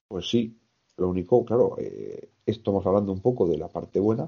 [0.09, 0.59] Pues sí,
[0.97, 4.27] lo único, claro, eh, estamos hablando un poco de la parte buena.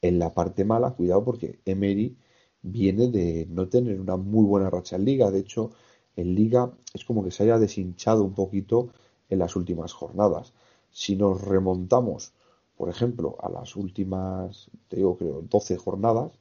[0.00, 2.16] En la parte mala, cuidado porque Emery
[2.62, 5.30] viene de no tener una muy buena racha en liga.
[5.30, 5.72] De hecho,
[6.16, 8.88] en liga es como que se haya deshinchado un poquito
[9.28, 10.54] en las últimas jornadas.
[10.90, 12.32] Si nos remontamos,
[12.76, 16.32] por ejemplo, a las últimas, te digo, creo, 12 jornadas,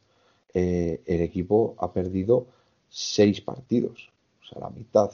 [0.54, 2.48] eh, el equipo ha perdido
[2.90, 4.12] 6 partidos.
[4.42, 5.12] O sea, la mitad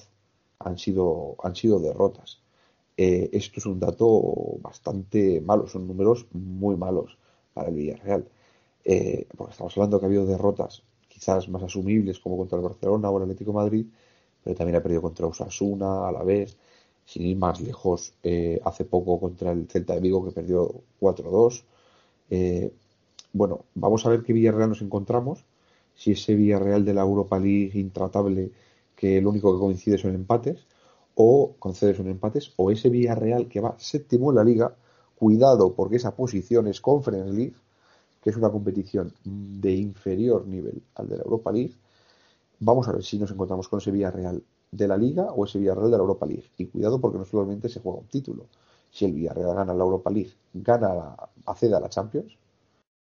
[0.60, 2.40] han sido, han sido derrotas.
[2.98, 7.18] Eh, esto es un dato bastante malo, son números muy malos
[7.54, 8.28] para el Villarreal.
[8.84, 13.10] Eh, porque estamos hablando que ha habido derrotas quizás más asumibles como contra el Barcelona
[13.10, 13.86] o el Atlético Madrid,
[14.44, 16.58] pero también ha perdido contra Osasuna, a la vez,
[17.10, 21.64] sin ir más lejos, eh, hace poco contra el Celta de Vigo que perdió 4-2.
[22.30, 22.72] Eh,
[23.34, 25.44] bueno, vamos a ver qué Villarreal nos encontramos.
[25.96, 28.52] si ese Villarreal de la Europa League intratable
[28.96, 30.68] que lo único que coincide son empates,
[31.16, 34.76] o concede son empates, o ese Villarreal que va séptimo en la liga,
[35.16, 37.56] cuidado porque esa posición es Conference League,
[38.22, 41.74] que es una competición de inferior nivel al de la Europa League.
[42.60, 45.92] Vamos a ver si nos encontramos con ese Villarreal de la Liga o ese Villarreal
[45.92, 46.52] de la Europa League.
[46.58, 48.48] Y cuidado porque no solamente se juega un título.
[48.90, 52.38] Si el Villarreal gana la Europa League, gana la, accede a la Champions.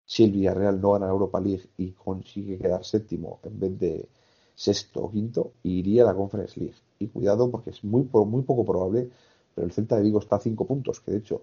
[0.05, 4.09] Si el Villarreal no gana la Europa League y consigue quedar séptimo en vez de
[4.55, 6.75] sexto o quinto, iría a la Conference League.
[6.99, 9.09] Y cuidado porque es muy, muy poco probable,
[9.53, 11.41] pero el Celta de Vigo está a cinco puntos, que de hecho,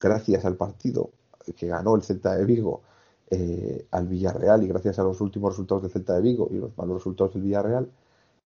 [0.00, 1.10] gracias al partido
[1.56, 2.82] que ganó el Celta de Vigo
[3.30, 6.76] eh, al Villarreal y gracias a los últimos resultados del Celta de Vigo y los
[6.76, 7.90] malos resultados del Villarreal,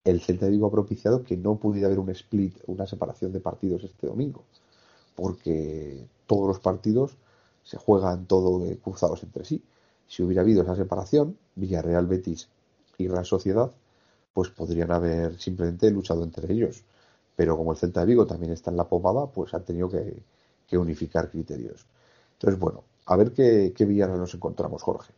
[0.04, 3.40] el Celta de Vigo ha propiciado que no pudiera haber un split, una separación de
[3.40, 4.44] partidos este domingo,
[5.16, 7.16] porque todos los partidos
[7.64, 9.64] se juegan todo eh, cruzados entre sí.
[10.08, 12.50] Si hubiera habido esa separación, Villarreal, Betis
[12.98, 13.72] y Real Sociedad,
[14.34, 16.84] pues podrían haber simplemente luchado entre ellos.
[17.36, 20.24] Pero como el Celta de Vigo también está en la pomada, pues han tenido que,
[20.78, 21.86] unificar criterios.
[22.34, 25.14] Entonces, bueno, a ver qué, qué Villarreal nos encontramos, Jorge.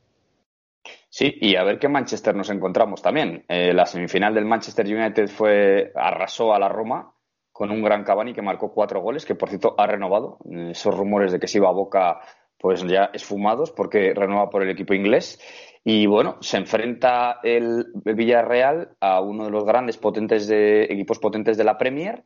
[1.10, 3.46] Sí, y a ver qué Manchester nos encontramos también.
[3.48, 7.14] Eh, la semifinal del Manchester United fue arrasó a la Roma
[7.52, 10.40] con un gran Cavani que marcó cuatro goles, que por cierto ha renovado.
[10.52, 12.20] Eh, Esos rumores de que se iba a Boca,
[12.58, 15.40] pues ya esfumados porque renueva por el equipo inglés.
[15.86, 21.58] Y bueno, se enfrenta el, Villarreal a uno de los grandes potentes de equipos potentes
[21.58, 22.24] de la Premier.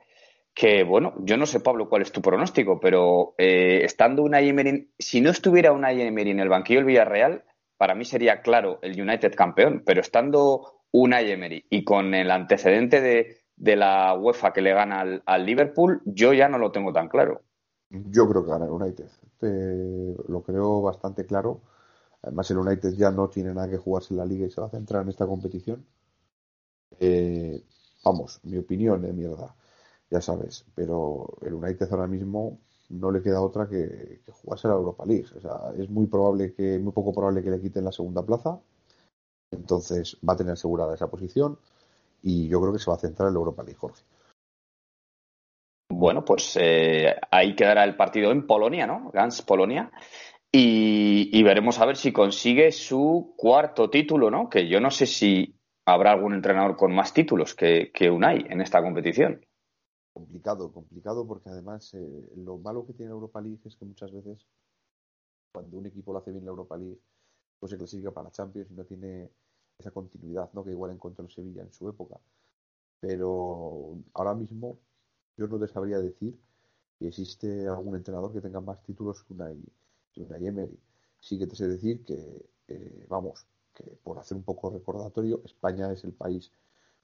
[0.54, 4.90] Que bueno, yo no sé, Pablo, cuál es tu pronóstico, pero eh, estando una Emery,
[4.98, 7.44] si no estuviera una Emery en el banquillo del Villarreal,
[7.80, 13.00] para mí sería claro el United campeón, pero estando una Emery y con el antecedente
[13.00, 17.08] de, de la UEFA que le gana al, Liverpool, yo ya no lo tengo tan
[17.08, 17.42] claro.
[17.90, 19.08] Yo creo que gana el United.
[19.44, 21.62] Eh, lo creo bastante claro.
[22.22, 24.68] Además, el United ya no tiene nada que jugarse en la liga y se va
[24.68, 25.86] a centrar en esta competición.
[27.00, 27.64] Eh,
[28.04, 29.56] vamos, mi opinión es mierda,
[30.10, 30.66] ya sabes.
[30.76, 32.60] Pero el United ahora mismo
[32.90, 35.28] no le queda otra que, que jugarse la Europa League.
[35.36, 38.60] O sea, es muy probable que, muy poco probable que le quiten la segunda plaza.
[39.52, 41.58] Entonces va a tener asegurada esa posición
[42.22, 44.04] y yo creo que se va a centrar en la Europa League, Jorge.
[45.92, 49.10] Bueno, pues eh, ahí quedará el partido en Polonia, ¿no?
[49.12, 49.92] Gans Polonia.
[50.52, 54.50] Y, y veremos a ver si consigue su cuarto título, ¿no?
[54.50, 58.62] Que yo no sé si habrá algún entrenador con más títulos que, que Unai en
[58.62, 59.46] esta competición.
[60.14, 64.12] Complicado, complicado porque además eh, lo malo que tiene la Europa League es que muchas
[64.12, 64.46] veces
[65.52, 67.00] cuando un equipo lo hace bien la Europa League
[67.60, 69.32] pues se clasifica para Champions y no tiene
[69.78, 70.64] esa continuidad, ¿no?
[70.64, 72.20] Que igual encontró el Sevilla en su época.
[73.02, 74.80] Pero ahora mismo
[75.38, 76.40] yo no te sabría decir
[77.00, 79.58] si existe algún entrenador que tenga más títulos que Unai,
[80.14, 80.80] que Unai Emery.
[81.20, 82.16] Sí que te sé decir que,
[82.68, 86.52] eh, vamos, que por hacer un poco recordatorio, España es el país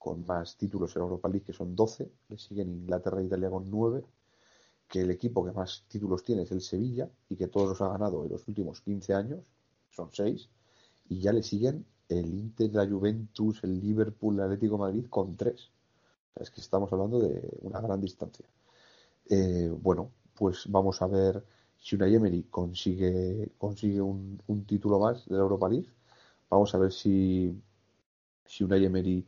[0.06, 3.68] con más títulos en Europa League, que son 12, le siguen Inglaterra e Italia con
[3.68, 4.04] 9,
[4.86, 7.88] que el equipo que más títulos tiene es el Sevilla y que todos los ha
[7.88, 9.40] ganado en los últimos 15 años,
[9.90, 10.48] son 6,
[11.08, 15.52] y ya le siguen el Inter, la Juventus, el Liverpool, el Atlético Madrid con 3.
[15.54, 18.46] O sea, es que estamos hablando de una gran distancia.
[19.28, 21.42] Eh, bueno, pues vamos a ver
[21.80, 25.90] si una Emery consigue, consigue un, un título más de la Europa League.
[26.48, 27.60] Vamos a ver si,
[28.44, 29.26] si una Emery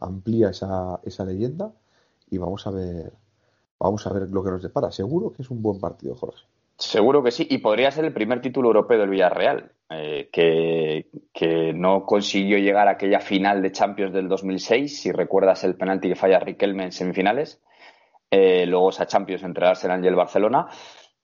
[0.00, 1.72] amplía esa, esa leyenda
[2.30, 3.12] y vamos a ver
[3.78, 4.90] vamos a ver lo que nos depara.
[4.90, 6.44] Seguro que es un buen partido, Jorge.
[6.76, 11.72] Seguro que sí, y podría ser el primer título europeo del Villarreal, eh, que, que,
[11.72, 16.14] no consiguió llegar a aquella final de Champions del 2006, si recuerdas el penalti que
[16.14, 17.60] falla Riquelme en semifinales,
[18.30, 20.68] eh, luego esa Champions entre Arsenal y el Barcelona.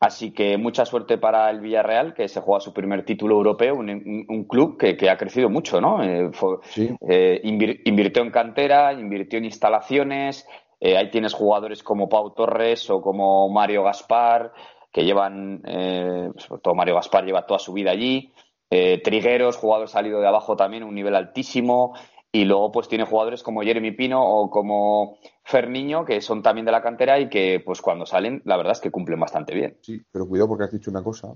[0.04, 3.90] Así que mucha suerte para el Villarreal, que se juega su primer título europeo, un,
[3.90, 6.02] un, un club que, que, ha crecido mucho, ¿no?
[6.02, 6.94] Eh, fue, sí.
[7.42, 10.46] invir, invirtió en cantera, invirtió en instalaciones,
[10.80, 14.52] eh, ahí tienes jugadores como Pau Torres o como Mario Gaspar,
[14.92, 18.32] que llevan, eh, sobre todo Mario Gaspar lleva toda su vida allí,
[18.68, 21.94] eh, Trigueros, jugador salido de abajo también, un nivel altísimo,
[22.34, 26.72] y luego pues tiene jugadores como Jeremy Pino o como Ferniño, que son también de
[26.72, 29.78] la cantera y que pues cuando salen, la verdad es que cumplen bastante bien.
[29.82, 31.32] Sí, pero cuidado porque has dicho una cosa,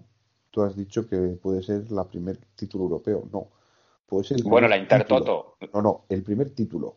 [0.51, 3.47] tú has dicho que puede ser la primer título europeo, no,
[4.09, 5.55] puede ser Bueno, la Intertoto.
[5.73, 6.97] No, no, el primer título,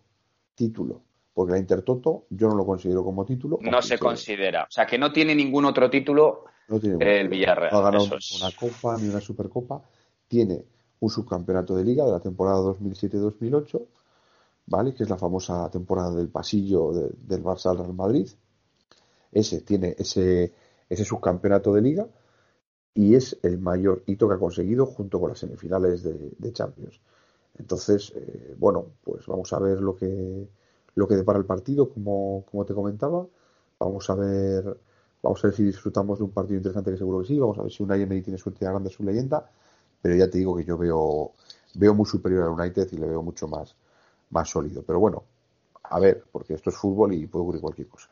[0.55, 3.59] título, porque la Intertoto yo no lo considero como título.
[3.61, 4.63] No se considera.
[4.63, 7.71] O sea, que no tiene ningún otro título no tiene el Villarreal.
[7.71, 8.41] No ha ganado es.
[8.41, 9.83] una copa ni una supercopa.
[10.27, 10.63] Tiene
[11.01, 13.85] un subcampeonato de liga de la temporada 2007-2008,
[14.67, 14.93] ¿vale?
[14.93, 18.29] Que es la famosa temporada del pasillo de, del Barça al Real Madrid.
[19.31, 20.53] Ese tiene ese,
[20.87, 22.07] ese subcampeonato de liga
[22.93, 26.99] y es el mayor hito que ha conseguido junto con las semifinales de, Champions.
[27.57, 30.47] Entonces, eh, bueno, pues vamos a ver lo que,
[30.95, 33.25] lo que depara el partido, como, como te comentaba.
[33.79, 34.77] Vamos a ver,
[35.23, 37.39] vamos a ver si disfrutamos de un partido interesante que seguro que sí.
[37.39, 39.49] Vamos a ver si Unai Emery tiene suerte de agrandar su leyenda.
[40.01, 41.31] Pero ya te digo que yo veo,
[41.75, 43.75] veo muy superior al United y le veo mucho más,
[44.29, 44.83] más sólido.
[44.85, 45.23] Pero bueno,
[45.83, 48.09] a ver, porque esto es fútbol y puede ocurrir cualquier cosa.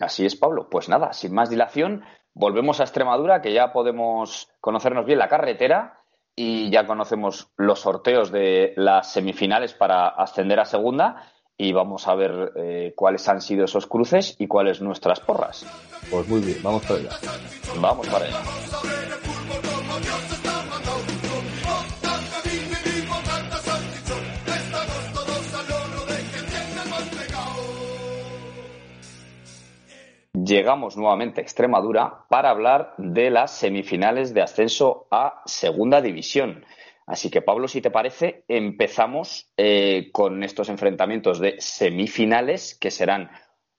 [0.00, 0.68] Así es, Pablo.
[0.70, 2.04] Pues nada, sin más dilación,
[2.34, 6.00] volvemos a Extremadura, que ya podemos conocernos bien la carretera
[6.36, 12.14] y ya conocemos los sorteos de las semifinales para ascender a segunda y vamos a
[12.14, 15.66] ver eh, cuáles han sido esos cruces y cuáles nuestras porras.
[16.08, 17.10] Pues muy bien, vamos para allá.
[17.80, 18.38] Vamos para allá.
[30.48, 36.64] Llegamos nuevamente a Extremadura para hablar de las semifinales de ascenso a Segunda División.
[37.06, 43.30] Así que, Pablo, si te parece, empezamos eh, con estos enfrentamientos de semifinales que serán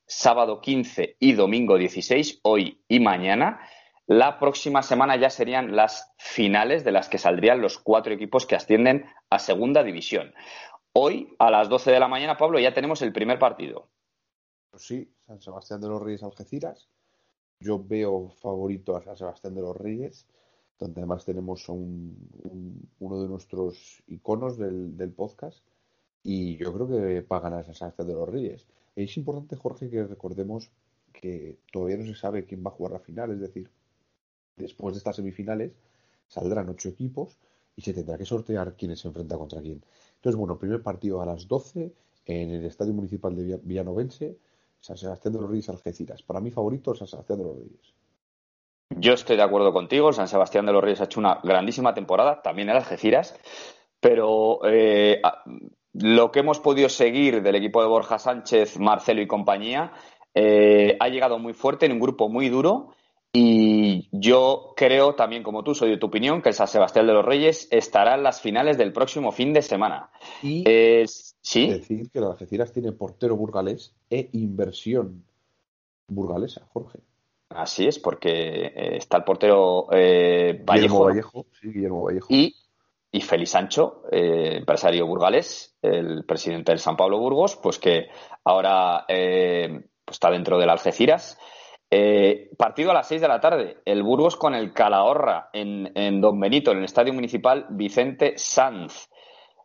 [0.05, 3.67] sábado 15 y domingo 16, hoy y mañana.
[4.05, 8.55] La próxima semana ya serían las finales de las que saldrían los cuatro equipos que
[8.55, 10.35] ascienden a Segunda División.
[10.93, 13.89] Hoy, a las 12 de la mañana, Pablo, ya tenemos el primer partido.
[14.69, 16.89] Pues sí, San Sebastián de los Reyes Algeciras.
[17.59, 20.25] Yo veo favorito a San Sebastián de los Reyes,
[20.79, 25.59] donde además tenemos un, un- uno de nuestros iconos del, podcast.
[26.23, 28.65] Y yo creo que va a San Sebastián de los Reyes.
[28.95, 30.71] Es importante, Jorge, que recordemos
[31.13, 33.31] que todavía no se sabe quién va a jugar la final.
[33.31, 33.69] Es decir,
[34.57, 35.71] después de estas semifinales
[36.27, 37.37] saldrán ocho equipos
[37.75, 39.83] y se tendrá que sortear quién se enfrenta contra quién.
[40.15, 41.93] Entonces, bueno, primer partido a las 12
[42.25, 44.37] en el Estadio Municipal de Villa- Villanovense.
[44.79, 46.21] San Sebastián de los Reyes Algeciras.
[46.23, 47.93] Para mí favorito San Sebastián de los Reyes.
[48.95, 50.11] Yo estoy de acuerdo contigo.
[50.13, 53.35] San Sebastián de los Reyes ha hecho una grandísima temporada, también en Algeciras,
[53.99, 55.21] pero eh,
[55.93, 59.93] lo que hemos podido seguir del equipo de Borja Sánchez, Marcelo y compañía
[60.33, 62.93] eh, ha llegado muy fuerte en un grupo muy duro.
[63.31, 67.13] Y yo creo también, como tú, soy de tu opinión, que el San Sebastián de
[67.13, 70.09] los Reyes estará en las finales del próximo fin de semana.
[70.41, 75.23] Y Eh, sí, decir que el Algeciras tiene portero burgalés e inversión
[76.07, 76.99] burgalesa, Jorge.
[77.49, 81.45] así es, porque eh, está el portero eh, Guillermo Vallejo, Vallejo.
[81.59, 82.27] Sí, Guillermo Vallejo.
[82.29, 82.55] y,
[83.11, 88.07] y Félix Sancho, eh, empresario burgalés, el presidente del San Pablo Burgos, pues que
[88.43, 89.67] ahora eh,
[90.05, 91.37] pues está dentro del Algeciras.
[92.57, 96.39] Partido a las 6 de la tarde, el Burgos con el Calahorra en, en Don
[96.39, 99.09] Benito, en el Estadio Municipal Vicente Sanz.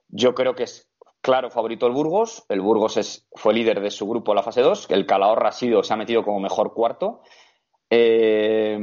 [0.08, 0.88] Yo creo que es
[1.24, 2.44] claro favorito el Burgos.
[2.50, 4.88] El Burgos fue líder de su grupo en la fase 2.
[4.90, 7.22] El Calahorra ha sido, se ha metido como mejor cuarto.
[7.88, 8.78] Eh,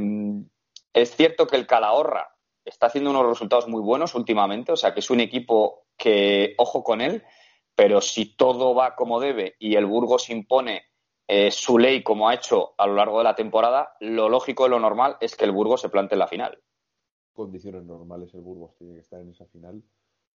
[0.92, 5.00] es cierto que el Calahorra está haciendo unos resultados muy buenos últimamente, o sea que
[5.00, 7.22] es un equipo que, ojo con él,
[7.76, 10.82] pero si todo va como debe y el Burgos impone
[11.28, 14.70] eh, su ley como ha hecho a lo largo de la temporada, lo lógico y
[14.70, 16.58] lo normal es que el Burgos se plante en la final.
[17.32, 19.82] condiciones normales el Burgos tiene que estar en esa final.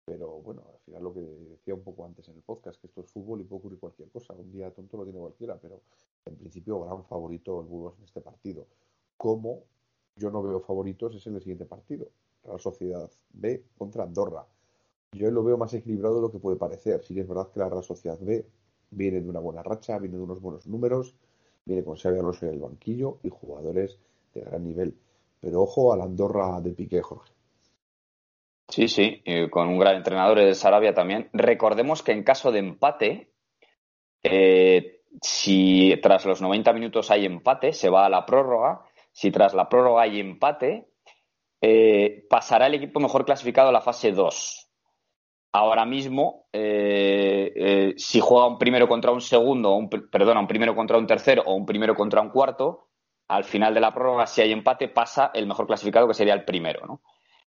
[0.08, 3.02] Pero bueno, al final lo que decía un poco antes en el podcast, que esto
[3.02, 4.34] es fútbol y puede ocurrir cualquier cosa.
[4.34, 5.82] Un día tonto lo tiene cualquiera, pero
[6.26, 8.68] en principio gran favorito el Burgos en este partido.
[9.18, 9.64] Como
[10.16, 12.08] yo no veo favoritos es en el siguiente partido.
[12.46, 14.48] Real Sociedad B contra Andorra.
[15.12, 17.04] Yo lo veo más equilibrado de lo que puede parecer.
[17.04, 18.46] Sí es verdad que la Real Sociedad B
[18.92, 21.16] viene de una buena racha, viene de unos buenos números,
[21.66, 24.00] viene con Xavi en el banquillo y jugadores
[24.34, 24.98] de gran nivel.
[25.42, 27.37] Pero ojo a la Andorra de Piqué, Jorge.
[28.70, 31.30] Sí, sí, con un gran entrenador de Sarabia también.
[31.32, 33.32] Recordemos que en caso de empate,
[34.24, 38.82] eh, si tras los 90 minutos hay empate, se va a la prórroga.
[39.12, 40.90] Si tras la prórroga hay empate,
[41.62, 44.70] eh, pasará el equipo mejor clasificado a la fase 2.
[45.54, 50.98] Ahora mismo, eh, si juega un primero contra un segundo, un, perdona, un primero contra
[50.98, 52.90] un tercero o un primero contra un cuarto,
[53.30, 56.46] al final de la prórroga, si hay empate, pasa el mejor clasificado, que sería el
[56.46, 57.02] primero, ¿no?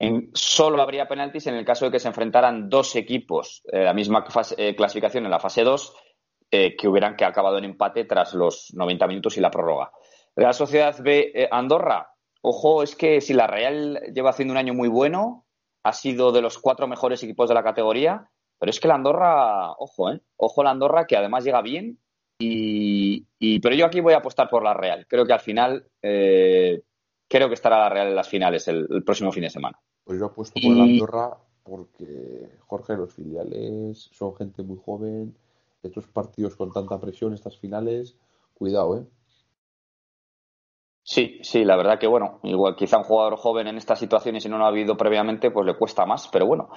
[0.02, 3.94] En- solo habría penaltis en el caso de que se enfrentaran dos equipos de la
[3.94, 4.24] misma
[4.56, 5.94] eh, clasificación en la fase 2
[6.50, 9.92] eh, que hubieran que acabado en empate tras los 90 minutos y la prórroga.
[10.34, 14.74] Real Sociedad B eh, Andorra, ojo, es que si la Real lleva haciendo un año
[14.74, 15.46] muy bueno,
[15.84, 18.28] ha sido de los cuatro mejores equipos de la categoría,
[18.58, 20.20] pero es que la Andorra, ojo, ¿eh?
[20.36, 21.98] Ojo la Andorra que además llega bien
[22.40, 23.24] y,
[23.60, 25.06] pero yo aquí voy a apostar por la Real.
[25.08, 26.82] Creo que al final eh,
[27.28, 29.78] creo que estará la Real en las finales el próximo fin de semana.
[30.04, 35.36] Pues yo apuesto Y- por el Andorra porque, Jorge, los filiales son gente muy joven.
[35.82, 38.16] Estos partidos con tanta presión, estas finales,
[38.54, 39.06] cuidado, ¿eh?
[41.04, 44.48] Sí, sí, la verdad que bueno, igual quizá un jugador joven en estas situaciones, si
[44.48, 46.68] no lo ha habido previamente, pues le cuesta más, pero bueno,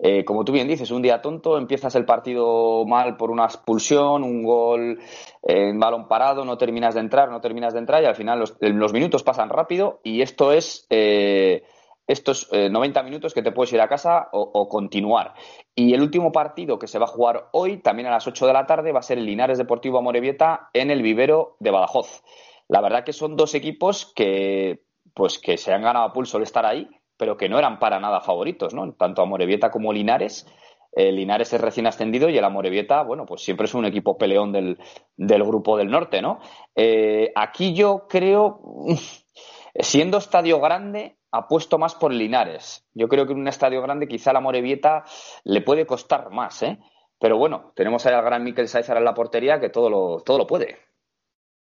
[0.00, 4.24] eh, como tú bien dices, un día tonto, empiezas el partido mal por una expulsión,
[4.24, 4.98] un gol
[5.44, 8.40] eh, en balón parado, no terminas de entrar, no terminas de entrar y al final
[8.40, 11.62] los, los minutos pasan rápido y esto es eh,
[12.08, 15.34] estos eh, 90 minutos que te puedes ir a casa o, o continuar.
[15.74, 18.52] Y el último partido que se va a jugar hoy, también a las 8 de
[18.52, 22.22] la tarde, va a ser el Linares Deportivo Amorebieta en el vivero de Badajoz.
[22.66, 24.82] La verdad que son dos equipos que,
[25.14, 28.00] pues, que se han ganado a pulso el estar ahí, pero que no eran para
[28.00, 28.92] nada favoritos, ¿no?
[28.94, 30.46] Tanto Amorebieta como Linares.
[30.92, 34.52] El Linares es recién ascendido y el Amorebieta, bueno, pues siempre es un equipo peleón
[34.52, 34.78] del,
[35.16, 36.40] del grupo del norte, ¿no?
[36.74, 38.60] Eh, aquí yo creo,
[39.74, 42.84] siendo estadio grande, apuesto más por Linares.
[42.94, 45.04] Yo creo que en un estadio grande quizá la Morevieta
[45.44, 46.78] le puede costar más, ¿eh?
[47.20, 50.38] Pero bueno, tenemos ahí al gran Mikel Sáizar en la portería que todo lo, todo
[50.38, 50.76] lo puede.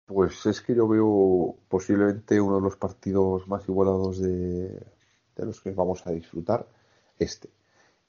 [0.07, 5.61] Pues es que yo veo posiblemente uno de los partidos más igualados de, de los
[5.61, 6.67] que vamos a disfrutar,
[7.19, 7.51] este.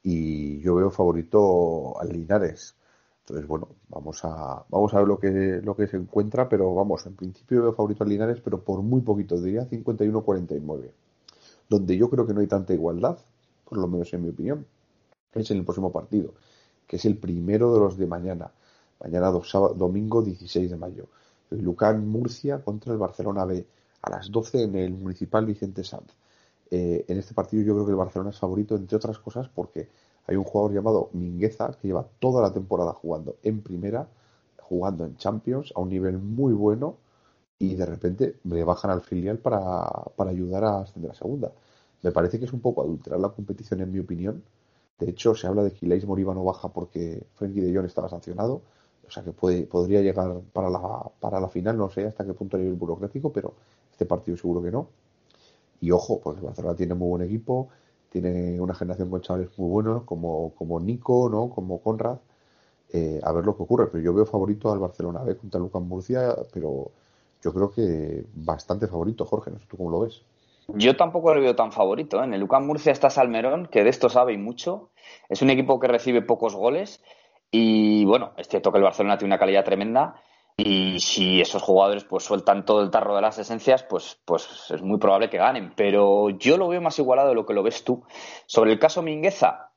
[0.04, 2.76] Y yo veo favorito al Linares.
[3.22, 7.06] Entonces, bueno, vamos a, vamos a ver lo que, lo que se encuentra, pero vamos,
[7.06, 10.92] en principio veo favorito al Linares, pero por muy poquito, diría 51-49.
[11.72, 13.18] Donde yo creo que no hay tanta igualdad,
[13.64, 14.68] por lo menos en mi opinión,
[15.32, 16.34] es en el próximo partido,
[16.86, 18.52] que es el primero de los de mañana.
[19.00, 21.08] Mañana domingo 16 de mayo.
[21.50, 23.66] El Lucán Murcia contra el Barcelona B
[24.02, 26.12] a las 12 en el Municipal Vicente Sanz.
[26.70, 29.88] Eh, en este partido yo creo que el Barcelona es favorito, entre otras cosas, porque
[30.28, 34.10] hay un jugador llamado Mingueza que lleva toda la temporada jugando en primera,
[34.60, 36.98] jugando en Champions a un nivel muy bueno
[37.62, 41.52] y de repente le bajan al filial para, para ayudar a ascender a segunda.
[42.02, 44.44] Me parece que es un poco adulterar la competición, en mi opinión.
[44.98, 48.10] De hecho, se habla de que Ilais Moriba no baja porque Frenkie de Jong estaba
[48.10, 48.64] sancionado.
[49.08, 52.34] O sea que puede, podría llegar para la, para la final, no sé hasta qué
[52.34, 53.54] punto a nivel burocrático, pero
[53.92, 54.88] este partido seguro que no.
[55.82, 57.70] Y ojo, porque el Barcelona tiene muy buen equipo,
[58.10, 61.50] tiene una generación con chavales muy buenos, como, como Nico, ¿no?
[61.50, 62.18] como Conrad.
[62.94, 65.82] Eh, a ver lo que ocurre, pero yo veo favorito al Barcelona B contra Lucas
[65.82, 66.92] Murcia, pero
[67.44, 70.22] yo creo que bastante favorito, Jorge, no sé tú cómo lo ves.
[70.68, 72.22] Yo tampoco le veo tan favorito.
[72.22, 72.26] ¿eh?
[72.26, 74.92] En el Lucán Murcia está Salmerón, que de esto sabe y mucho.
[75.30, 77.04] Es un equipo que recibe pocos goles.
[77.50, 80.22] Y bueno, es cierto que el Barcelona tiene una calidad tremenda.
[80.58, 84.82] Y si esos jugadores pues sueltan todo el tarro de las esencias, pues, pues es
[84.82, 85.74] muy probable que ganen.
[85.76, 88.04] Pero yo lo veo más igualado de lo que lo ves tú.
[88.46, 89.72] Sobre el caso Mingueza,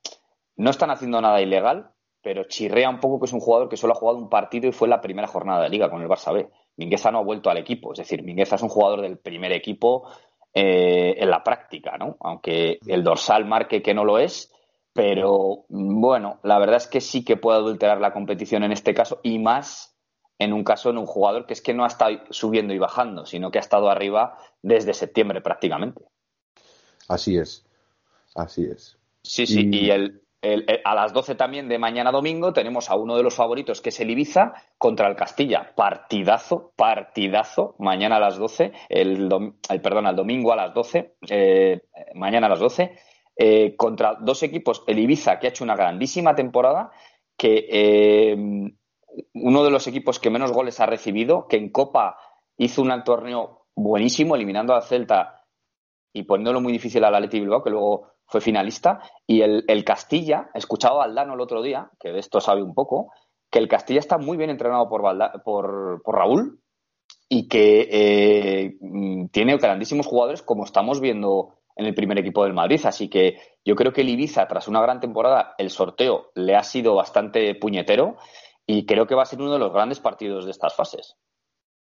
[0.57, 1.91] no están haciendo nada ilegal,
[2.23, 4.73] pero chirrea un poco que es un jugador que solo ha jugado un partido y
[4.73, 6.49] fue la primera jornada de liga con el Barça B.
[6.77, 10.09] Mingueza no ha vuelto al equipo, es decir, Mingueza es un jugador del primer equipo
[10.53, 12.17] eh, en la práctica, ¿no?
[12.21, 14.53] Aunque el dorsal marque que no lo es,
[14.93, 19.21] pero bueno, la verdad es que sí que puede adulterar la competición en este caso
[19.23, 19.97] y más
[20.39, 23.25] en un caso en un jugador que es que no ha estado subiendo y bajando,
[23.25, 26.05] sino que ha estado arriba desde septiembre prácticamente.
[27.09, 27.65] Así es,
[28.35, 28.97] así es.
[29.23, 30.23] Sí, sí, Y- y el,
[30.53, 33.89] el- a las 12 también de mañana domingo tenemos a uno de los favoritos que
[33.89, 35.73] es el Ibiza contra el Castilla.
[35.75, 41.17] Partidazo, partidazo, mañana a las 12, el, dom- el- perdón, el domingo a las 12,
[41.31, 41.83] eh,
[42.15, 42.97] mañana a las 12,
[43.37, 46.91] eh, contra dos equipos, el Ibiza que ha hecho una grandísima temporada,
[47.37, 48.37] que eh,
[49.35, 52.17] uno de los equipos que menos goles ha recibido, que en Copa
[52.57, 55.45] hizo un torneo buenísimo, eliminando a Celta
[56.13, 61.03] y poniéndolo muy difícil al Athletic Bilbao, que luego fue finalista, y el, Castilla, escuchaba
[61.03, 63.13] a Aldano el otro día, que de esto sabe un poco,
[63.51, 65.03] que el Castilla está muy bien entrenado por,
[65.43, 66.61] por, Raúl
[67.29, 68.77] y que eh,
[69.31, 72.81] tiene grandísimos jugadores como estamos viendo en el primer equipo del Madrid.
[72.85, 76.63] Así que yo creo que el Ibiza, tras una gran temporada, el sorteo le ha
[76.63, 78.17] sido bastante puñetero
[78.67, 81.17] y creo que va a ser uno de los grandes partidos de estas fases.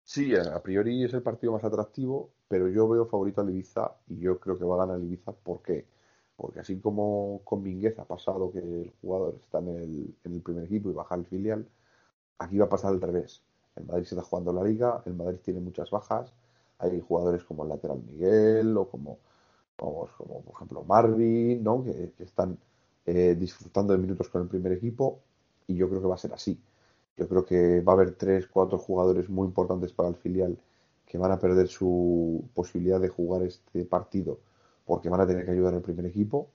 [0.03, 4.19] Sí, a priori es el partido más atractivo, pero yo veo favorito al Ibiza y
[4.19, 5.31] yo creo que va a ganar el Ibiza.
[5.31, 5.85] ¿Por qué?
[6.43, 10.41] Porque así como con Minguez ha pasado que el jugador está en el, en el
[10.41, 11.65] primer equipo y baja al filial,
[12.37, 13.41] aquí va a pasar al revés.
[13.77, 16.33] El Madrid se está jugando la liga, el Madrid tiene muchas bajas,
[16.79, 19.19] hay jugadores como el lateral Miguel o como,
[19.77, 21.81] como, como, por ejemplo Marvin, ¿no?
[21.81, 22.57] que, que están
[23.05, 25.21] eh, disfrutando de minutos con el primer equipo
[25.65, 26.59] y yo creo que va a ser así.
[27.15, 30.57] Yo creo que va a haber tres, cuatro jugadores muy importantes para el filial
[31.05, 34.39] que van a perder su posibilidad de jugar este partido
[34.85, 36.49] porque van a tener que ayudar al primer equipo.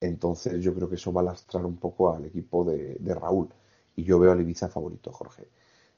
[0.00, 3.48] Entonces yo creo que eso va a lastrar un poco al equipo de, de Raúl.
[3.94, 5.44] Y yo veo al Ibiza favorito, Jorge.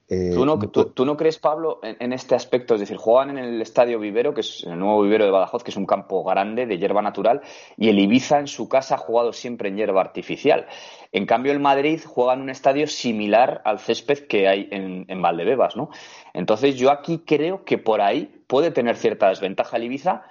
[0.07, 2.75] Eh, ¿Tú no, tú- no crees, Pablo, en, en este aspecto?
[2.75, 5.71] Es decir, juegan en el Estadio Vivero, que es el nuevo Vivero de Badajoz, que
[5.71, 7.41] es un campo grande de hierba natural,
[7.79, 10.67] y el Ibiza en su casa ha jugado siempre en hierba artificial.
[11.11, 15.23] En cambio, el Madrid juega en un estadio similar al césped que hay en, en
[15.23, 15.89] Valdebebas, ¿no?
[16.35, 20.25] Entonces, yo aquí creo que por ahí puede tener cierta desventaja el Ibiza,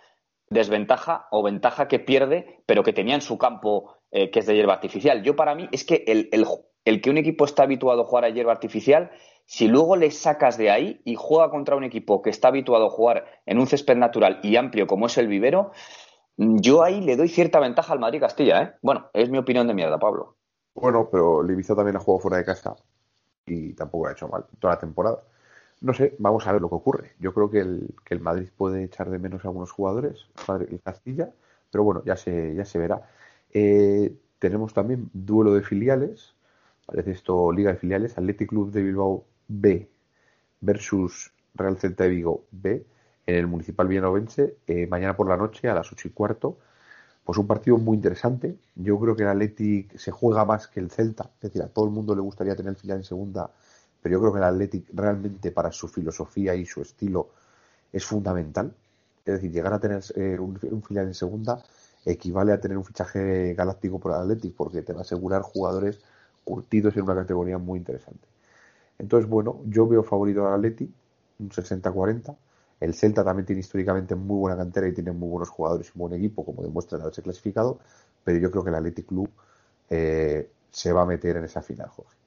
[0.53, 4.55] desventaja o ventaja que pierde, pero que tenía en su campo eh, que es de
[4.55, 5.23] hierba artificial.
[5.23, 6.45] Yo para mí es que el, el-
[6.85, 9.11] el que un equipo está habituado a jugar a hierba artificial,
[9.45, 12.89] si luego le sacas de ahí y juega contra un equipo que está habituado a
[12.89, 15.71] jugar en un césped natural y amplio como es el vivero,
[16.37, 18.73] mm, yo ahí le doy cierta ventaja al Madrid Castilla, ¿eh?
[18.81, 20.37] Bueno, es mi opinión de mierda, Pablo.
[20.75, 22.75] Bueno, pero el Ibiza también ha jugado fuera de casa
[23.45, 25.23] y tampoco ha hecho mal toda la temporada.
[25.83, 27.11] No sé, vamos a ver lo que ocurre.
[27.19, 30.27] Yo creo que el, que el Madrid puede echar de menos a algunos jugadores,
[30.69, 31.29] el Castilla,
[31.69, 33.09] pero bueno, ya se, ya se verá.
[33.53, 36.35] Eh, tenemos también duelo de filiales,
[36.85, 39.89] parece esto Liga de Filiales, Athletic Club de Bilbao B
[40.61, 42.85] versus Real Celta de Vigo B
[43.27, 46.59] en el Municipal Villanovense, eh, mañana por la noche a las ocho y cuarto.
[47.25, 48.55] Pues un partido muy interesante.
[48.75, 51.29] Yo creo que el Athletic se juega más que el Celta.
[51.35, 53.49] Es decir, a todo el mundo le gustaría tener el filial en segunda,
[54.03, 57.29] pero yo creo que el Athletic realmente para su filosofía y su estilo
[57.91, 58.75] es fundamental.
[59.25, 61.63] Es decir, llegar a tener eh, un, un filial en segunda
[62.05, 66.01] equivale a tener un fichaje galáctico por el Athletic porque te va a asegurar jugadores
[66.43, 68.27] curtidos en una categoría muy interesante.
[68.99, 70.89] Entonces, bueno, yo veo favorito al Athletic,
[71.39, 72.35] un 60-40.
[72.79, 75.99] El Celta también tiene históricamente muy buena cantera y tiene muy buenos jugadores y un
[76.09, 77.79] buen equipo, como demuestra el haberse clasificado,
[78.23, 79.29] pero yo creo que el Athletic Club
[79.89, 82.22] eh, se va a meter en esa final, Jorge.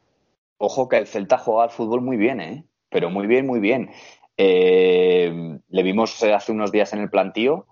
[0.59, 2.65] Ojo que el Celta juega al fútbol muy bien, ¿eh?
[2.89, 3.91] Pero muy bien, muy bien.
[4.37, 7.67] Eh, le vimos hace unos días en el plantío,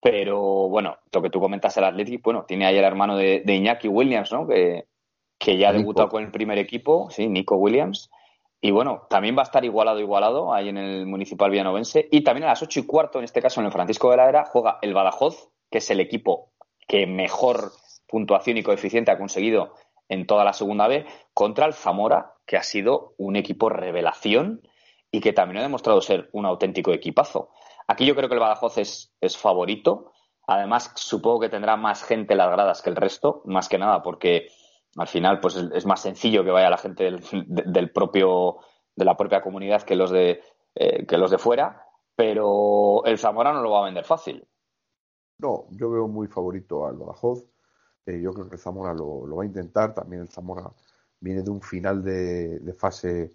[0.00, 3.54] pero bueno, lo que tú comentas, el Athletic, bueno, tiene ahí el hermano de, de
[3.54, 4.46] Iñaki Williams, ¿no?
[4.46, 4.86] Que,
[5.38, 8.10] que ya ha debutado con el primer equipo, sí, Nico Williams.
[8.60, 12.08] Y bueno, también va a estar igualado, igualado ahí en el Municipal Villanovense.
[12.10, 14.28] Y también a las ocho y cuarto, en este caso en el Francisco de la
[14.28, 16.52] Era, juega el Badajoz, que es el equipo
[16.86, 17.72] que mejor
[18.06, 19.74] puntuación y coeficiente ha conseguido
[20.10, 24.60] en toda la segunda B, contra el Zamora, que ha sido un equipo revelación
[25.10, 27.48] y que también ha demostrado ser un auténtico equipazo.
[27.88, 30.12] Aquí yo creo que el Badajoz es, favorito.
[30.46, 34.02] Además, supongo que tendrá más gente en las gradas que el resto, más que nada,
[34.02, 34.48] porque
[34.96, 38.58] al final pues es, más sencillo que vaya la gente del, de- del propio
[38.96, 40.42] de la propia comunidad que los de
[40.74, 41.84] eh, que los de fuera
[42.16, 44.44] pero el Zamora no lo va a vender fácil
[45.38, 47.44] No, yo veo muy favorito al Badajoz.
[48.06, 49.94] Eh, yo creo que el Zamora lo, lo va a intentar.
[49.94, 50.70] También el Zamora
[51.20, 53.32] viene de un final de, de fase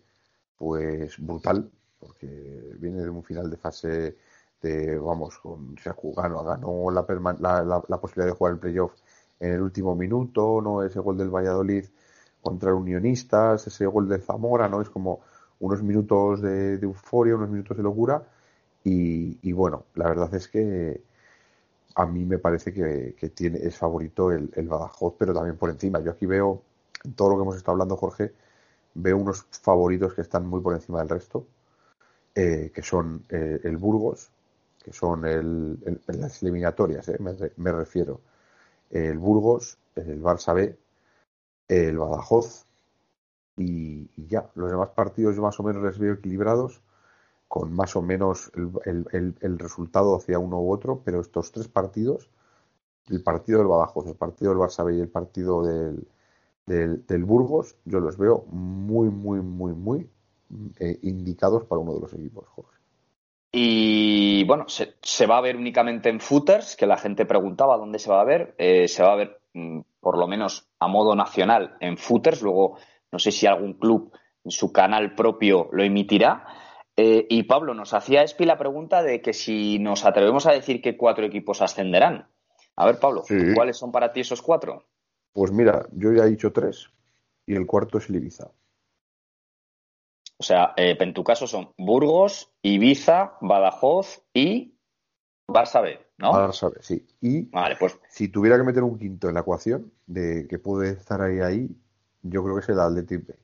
[0.57, 1.69] pues brutal,
[1.99, 2.27] porque
[2.79, 4.17] viene de un final de fase
[4.61, 7.05] de, vamos, con, se jugado, ganó la,
[7.39, 8.93] la, la- posibilidad de jugar el playoff
[9.39, 11.85] en el último minuto, no ese gol del Valladolid
[12.41, 14.81] contra el Unionistas, ese gol del Zamora, ¿no?
[14.81, 15.21] Es como
[15.59, 18.23] unos minutos de, de euforia, unos minutos de locura.
[19.41, 21.03] Y bueno, la verdad es que
[21.95, 25.69] a mí me parece que, que tiene, es favorito el, el Badajoz, pero también por
[25.69, 25.99] encima.
[26.01, 26.61] Yo aquí veo,
[27.03, 28.33] en todo lo que hemos estado hablando, Jorge,
[28.93, 31.47] veo unos favoritos que están muy por encima del resto,
[32.35, 34.29] eh, que son eh, el Burgos,
[34.83, 38.21] que son el, las eliminatorias, eh, me, me refiero,
[38.91, 40.77] el Burgos, el Barça B,
[41.67, 42.65] el Badajoz
[43.57, 44.49] y, y ya.
[44.55, 46.81] Los demás partidos yo más o menos les veo equilibrados,
[47.47, 48.51] con más o menos
[48.85, 52.29] el, el- resultado hacia uno u otro, pero estos tres partidos,
[53.09, 56.07] el partido del Badajoz, el partido del Barça y el partido del,
[56.67, 60.09] del, del Burgos, yo los veo muy, muy, muy, muy
[60.79, 62.77] eh, indicados para uno de los equipos, Jorge.
[63.51, 67.99] Y bueno, se, se va a ver únicamente en footers, que la gente preguntaba dónde
[67.99, 68.53] se va a ver.
[68.57, 72.41] Eh, se va a ver mm, por lo menos a modo nacional en footers.
[72.41, 72.77] Luego,
[73.11, 74.11] no sé si algún club
[74.43, 76.45] en su canal propio lo emitirá.
[76.97, 80.81] Eh, y Pablo, nos hacía Espi la pregunta de que si nos atrevemos a decir
[80.81, 82.29] que cuatro equipos ascenderán.
[82.77, 83.53] A ver, Pablo, Sí.
[83.53, 84.85] ¿cuáles son para ti esos cuatro?
[85.33, 86.89] Pues mira, yo ya he dicho tres
[87.45, 88.49] y el cuarto es el Ibiza.
[90.37, 94.77] O sea, eh, en tu caso son Burgos, Ibiza, Badajoz y
[95.47, 96.31] Barça B, ¿no?
[96.33, 97.05] Barça B, sí.
[97.21, 100.91] Y Vale, pues si tuviera que meter un quinto en la ecuación de que puede
[100.91, 101.69] estar ahí ahí,
[102.21, 103.35] yo creo que es el Athletic B.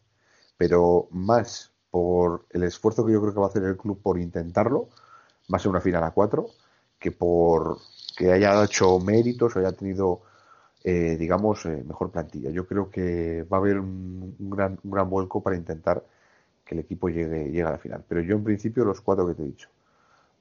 [0.57, 4.18] Pero más por el esfuerzo que yo creo que va a hacer el club por
[4.18, 4.88] intentarlo,
[5.54, 6.48] va a ser una final a cuatro,
[6.98, 7.78] que por
[8.18, 10.22] que haya hecho méritos o haya tenido,
[10.84, 12.50] eh, digamos, eh, mejor plantilla.
[12.50, 16.04] Yo creo que va a haber un, un gran, un gran vuelco para intentar
[16.66, 18.04] que el equipo llegue, llegue a la final.
[18.08, 19.70] Pero yo en principio los cuatro que te he dicho.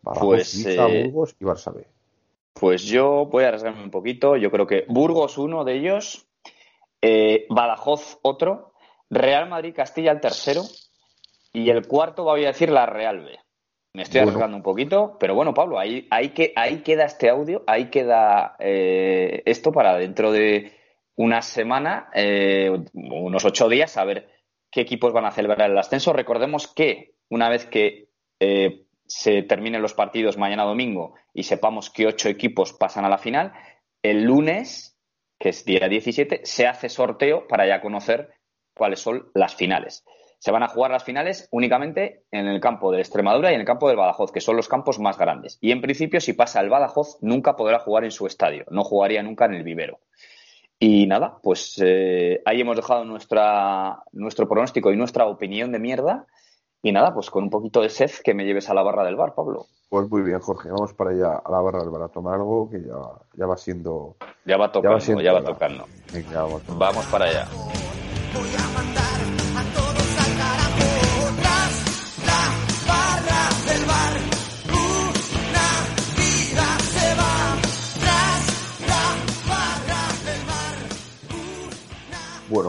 [0.03, 1.87] Badajoz, Pues, Ibiza, eh, Burgos y Barça B.
[2.53, 4.37] Pues yo voy a arriesgarme un poquito.
[4.37, 6.27] Yo creo que Burgos uno de ellos,
[7.01, 8.73] eh, Badajoz otro,
[9.09, 10.63] Real Madrid Castilla el tercero
[11.53, 13.39] Y el cuarto voy a decir la Real B.
[13.93, 14.31] Me estoy Bueno.
[14.31, 18.55] arriesgando un poquito, pero bueno, Pablo, ahí, ahí, que, ahí queda este audio, ahí queda
[18.61, 20.73] eh, esto para dentro de
[21.17, 24.29] una semana, eh, unos ocho días, a ver
[24.71, 26.13] qué equipos van a celebrar el ascenso.
[26.13, 28.09] Recordemos que una vez que
[28.39, 33.19] eh, se terminen los partidos mañana domingo y sepamos que ocho equipos pasan a la
[33.19, 33.53] final,
[34.03, 34.97] el lunes,
[35.39, 38.35] que es día 17, se hace sorteo para ya conocer
[38.73, 40.05] cuáles son las finales.
[40.41, 43.67] Se van a jugar las finales únicamente en el campo de Extremadura y en el
[43.67, 45.59] campo del Badajoz, que son los campos más grandes.
[45.61, 49.23] Y en principio, si pasa el Badajoz, nunca podrá jugar en su estadio, no jugaría
[49.23, 50.01] nunca en el vivero.
[50.79, 56.27] Y nada, pues eh, ahí hemos dejado nuestra, nuestro pronóstico y nuestra opinión de mierda.
[56.83, 59.17] Y nada, pues con un poquito de sed que me lleves a la barra del
[59.17, 59.67] bar, Pablo.
[59.91, 62.71] Pues muy bien, Jorge, vamos para allá a la barra del bar a tomar algo
[62.71, 62.97] que ya,
[63.35, 64.17] ya va siendo.
[64.47, 65.85] Ya va tocando, ya, siendo va tocando.
[66.15, 66.63] Venga, vamos.
[66.79, 67.47] Vamos para allá.
[68.33, 69.10] Voy a mandar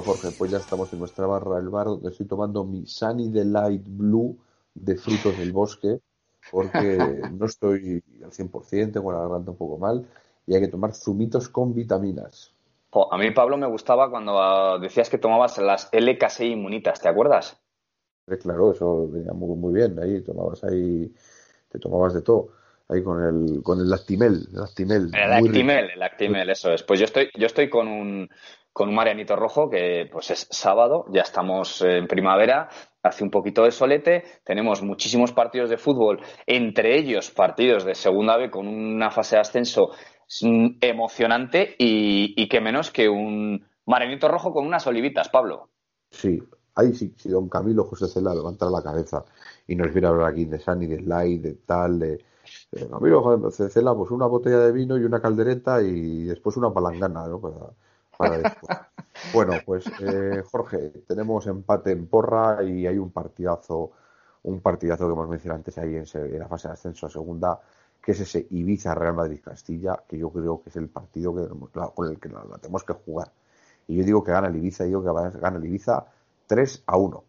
[0.01, 3.29] Bueno, Jorge, pues ya estamos en nuestra barra del bar donde estoy tomando mi Sunny
[3.29, 4.35] Delight Blue
[4.73, 5.99] de frutos del bosque
[6.49, 6.97] porque
[7.31, 10.07] no estoy al 100%, tengo la garganta un poco mal
[10.47, 12.51] y hay que tomar zumitos con vitaminas.
[12.89, 17.07] Jo, a mí, Pablo, me gustaba cuando ah, decías que tomabas las LK6 inmunitas, ¿te
[17.07, 17.61] acuerdas?
[18.27, 21.13] Eh, claro, eso venía muy, muy bien, ahí tomabas ahí,
[21.69, 22.49] te tomabas de todo,
[22.89, 25.11] ahí con el, con el lactimel, el lactimel.
[25.13, 25.59] El muy rico.
[25.59, 26.81] Actimel, el Actimel, eso es.
[26.81, 28.29] Pues yo estoy, yo estoy con un,
[28.73, 32.69] con un Marianito Rojo que pues es sábado, ya estamos en primavera,
[33.03, 38.37] hace un poquito de solete, tenemos muchísimos partidos de fútbol, entre ellos partidos de segunda
[38.37, 39.91] B con una fase de ascenso
[40.41, 45.69] mm, emocionante y, y que menos que un Marianito Rojo con unas olivitas, Pablo.
[46.11, 46.41] Sí,
[46.75, 49.25] ahí sí, si don Camilo José Cela levantara la cabeza
[49.67, 52.23] y nos viera hablar aquí de Sunny, de Light, de tal, de,
[52.89, 57.27] Camilo José Cela, pues una botella de vino y una caldereta y después una palangana,
[57.27, 57.39] ¿no?
[57.39, 57.71] Para,
[58.21, 58.77] para después.
[59.33, 60.77] Bueno, pues eh, Jorge,
[61.07, 63.91] tenemos empate en porra y hay un partidazo,
[64.43, 67.59] un partidazo que hemos mencionado antes ahí en, la fase de ascenso a segunda,
[68.01, 71.47] que es ese Ibiza Real Madrid Castilla, que yo creo que es el partido que,
[71.93, 73.31] con el que la, la tenemos que jugar.
[73.87, 76.05] Y yo digo que gana el Ibiza, digo que gana el Ibiza
[76.47, 77.23] 3 a 1.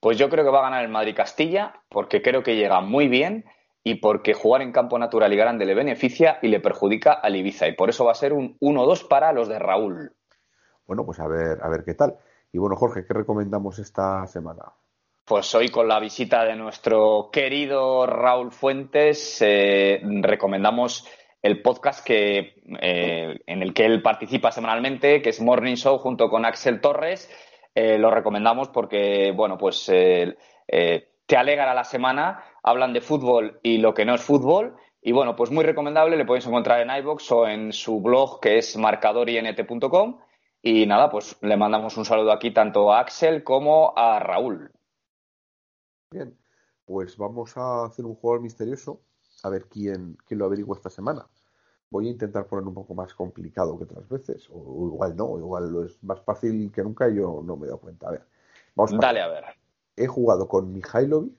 [0.00, 3.08] Pues yo creo que va a ganar el Madrid Castilla porque creo que llega muy
[3.08, 3.44] bien
[3.84, 7.68] y porque jugar en campo natural y grande le beneficia y le perjudica al Ibiza.
[7.68, 10.12] Y por eso va a ser un 1-2 para los de Raúl.
[10.86, 12.16] Bueno, pues a ver, a ver qué tal.
[12.52, 14.64] Y bueno, Jorge, ¿qué recomendamos esta semana?
[15.24, 21.06] Pues hoy con la visita de nuestro querido Raúl Fuentes eh, recomendamos
[21.42, 26.28] el podcast que, eh, en el que él participa semanalmente, que es Morning Show junto
[26.28, 27.30] con Axel Torres.
[27.74, 30.36] Eh, lo recomendamos porque, bueno, pues eh,
[31.28, 34.76] te alegra la semana, hablan de fútbol y lo que no es fútbol.
[35.02, 38.56] Y bueno, pues muy recomendable, le podéis encontrar en iBox o en su blog que
[38.56, 40.18] es marcadorint.com.
[40.62, 44.72] Y nada, pues le mandamos un saludo aquí tanto a Axel como a Raúl.
[46.10, 46.34] Bien,
[46.86, 49.02] pues vamos a hacer un juego misterioso,
[49.42, 51.26] a ver quién, quién lo averigua esta semana.
[51.90, 55.70] Voy a intentar poner un poco más complicado que otras veces, o, igual no, igual
[55.70, 58.08] lo es más fácil que nunca y yo no me he dado cuenta.
[58.08, 58.22] A ver,
[58.74, 59.57] vamos Dale a ver.
[59.98, 61.32] He jugado con Mihailovic,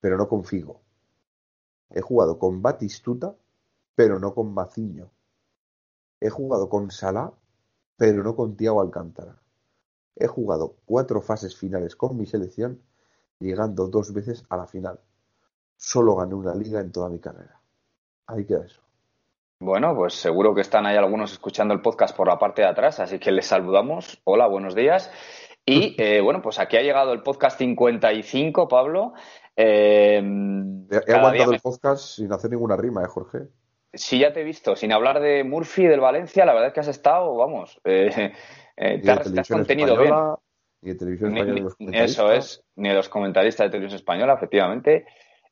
[0.00, 0.80] pero no con Figo.
[1.90, 3.36] He jugado con Batistuta,
[3.94, 5.10] pero no con Maciño.
[6.20, 7.32] He jugado con Salah,
[7.96, 9.36] pero no con Thiago Alcántara.
[10.16, 12.82] He jugado cuatro fases finales con mi selección,
[13.38, 14.98] llegando dos veces a la final.
[15.76, 17.60] Solo gané una liga en toda mi carrera.
[18.26, 18.82] Ahí queda eso.
[19.60, 22.98] Bueno, pues seguro que están ahí algunos escuchando el podcast por la parte de atrás,
[22.98, 24.20] así que les saludamos.
[24.24, 25.10] Hola, buenos días.
[25.72, 29.12] Y eh, bueno, pues aquí ha llegado el podcast 55, Pablo.
[29.56, 30.16] Eh,
[30.90, 33.38] He, he aguantado me- el podcast sin hacer ninguna rima, ¿eh, Jorge?
[33.92, 36.80] Si ya te he visto, sin hablar de Murphy, del Valencia, la verdad es que
[36.80, 38.32] has estado, vamos, eh,
[38.76, 40.14] eh, te, de has, te has televisión contenido bien.
[40.82, 43.96] ni de televisión española ni- ni los eso es, ni de los comentaristas de televisión
[43.96, 45.06] española, efectivamente.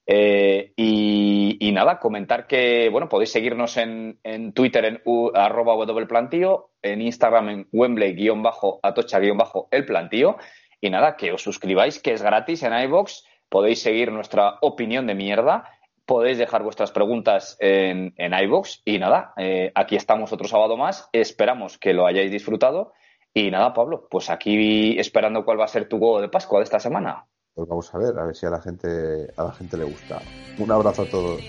[0.07, 5.75] Eh, y, nada, comentar que, bueno, podéis seguirnos en, en Twitter en u- arroba
[6.07, 10.37] plantío, en Instagram en Wembley-atocha-el plantío.
[10.81, 13.25] Y nada, que os suscribáis, que es gratis en iBox.
[13.49, 15.65] Podéis seguir nuestra opinión de mierda.
[16.05, 18.83] Podéis dejar vuestras preguntas en, en iBox.
[18.85, 21.09] Y nada, eh, aquí estamos otro sábado más.
[21.13, 22.93] Esperamos que lo hayáis disfrutado.
[23.35, 26.65] Y nada, Pablo, pues aquí esperando cuál va a ser tu huevo de Pascua de
[26.65, 27.27] esta semana.
[27.57, 30.21] Pues vamos a ver, a ver si a la gente, a la gente le gusta.
[30.59, 31.41] Un abrazo a todos.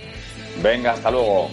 [0.64, 1.50] Venga, hasta luego.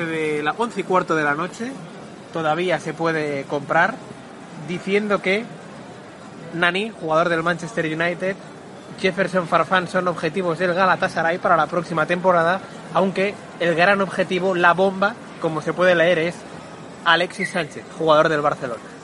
[0.00, 1.72] 11, de la, 11 y cuarto de la noche,
[2.32, 3.94] todavía se puede comprar,
[4.68, 5.44] diciendo que
[6.54, 8.36] Nani, jugador del Manchester United,
[9.00, 12.60] Jefferson Farfán son objetivos del Galatasaray para la próxima temporada,
[12.94, 16.34] aunque el gran objetivo, la bomba, como se puede leer, es
[17.04, 18.99] Alexis Sánchez, jugador del Barcelona.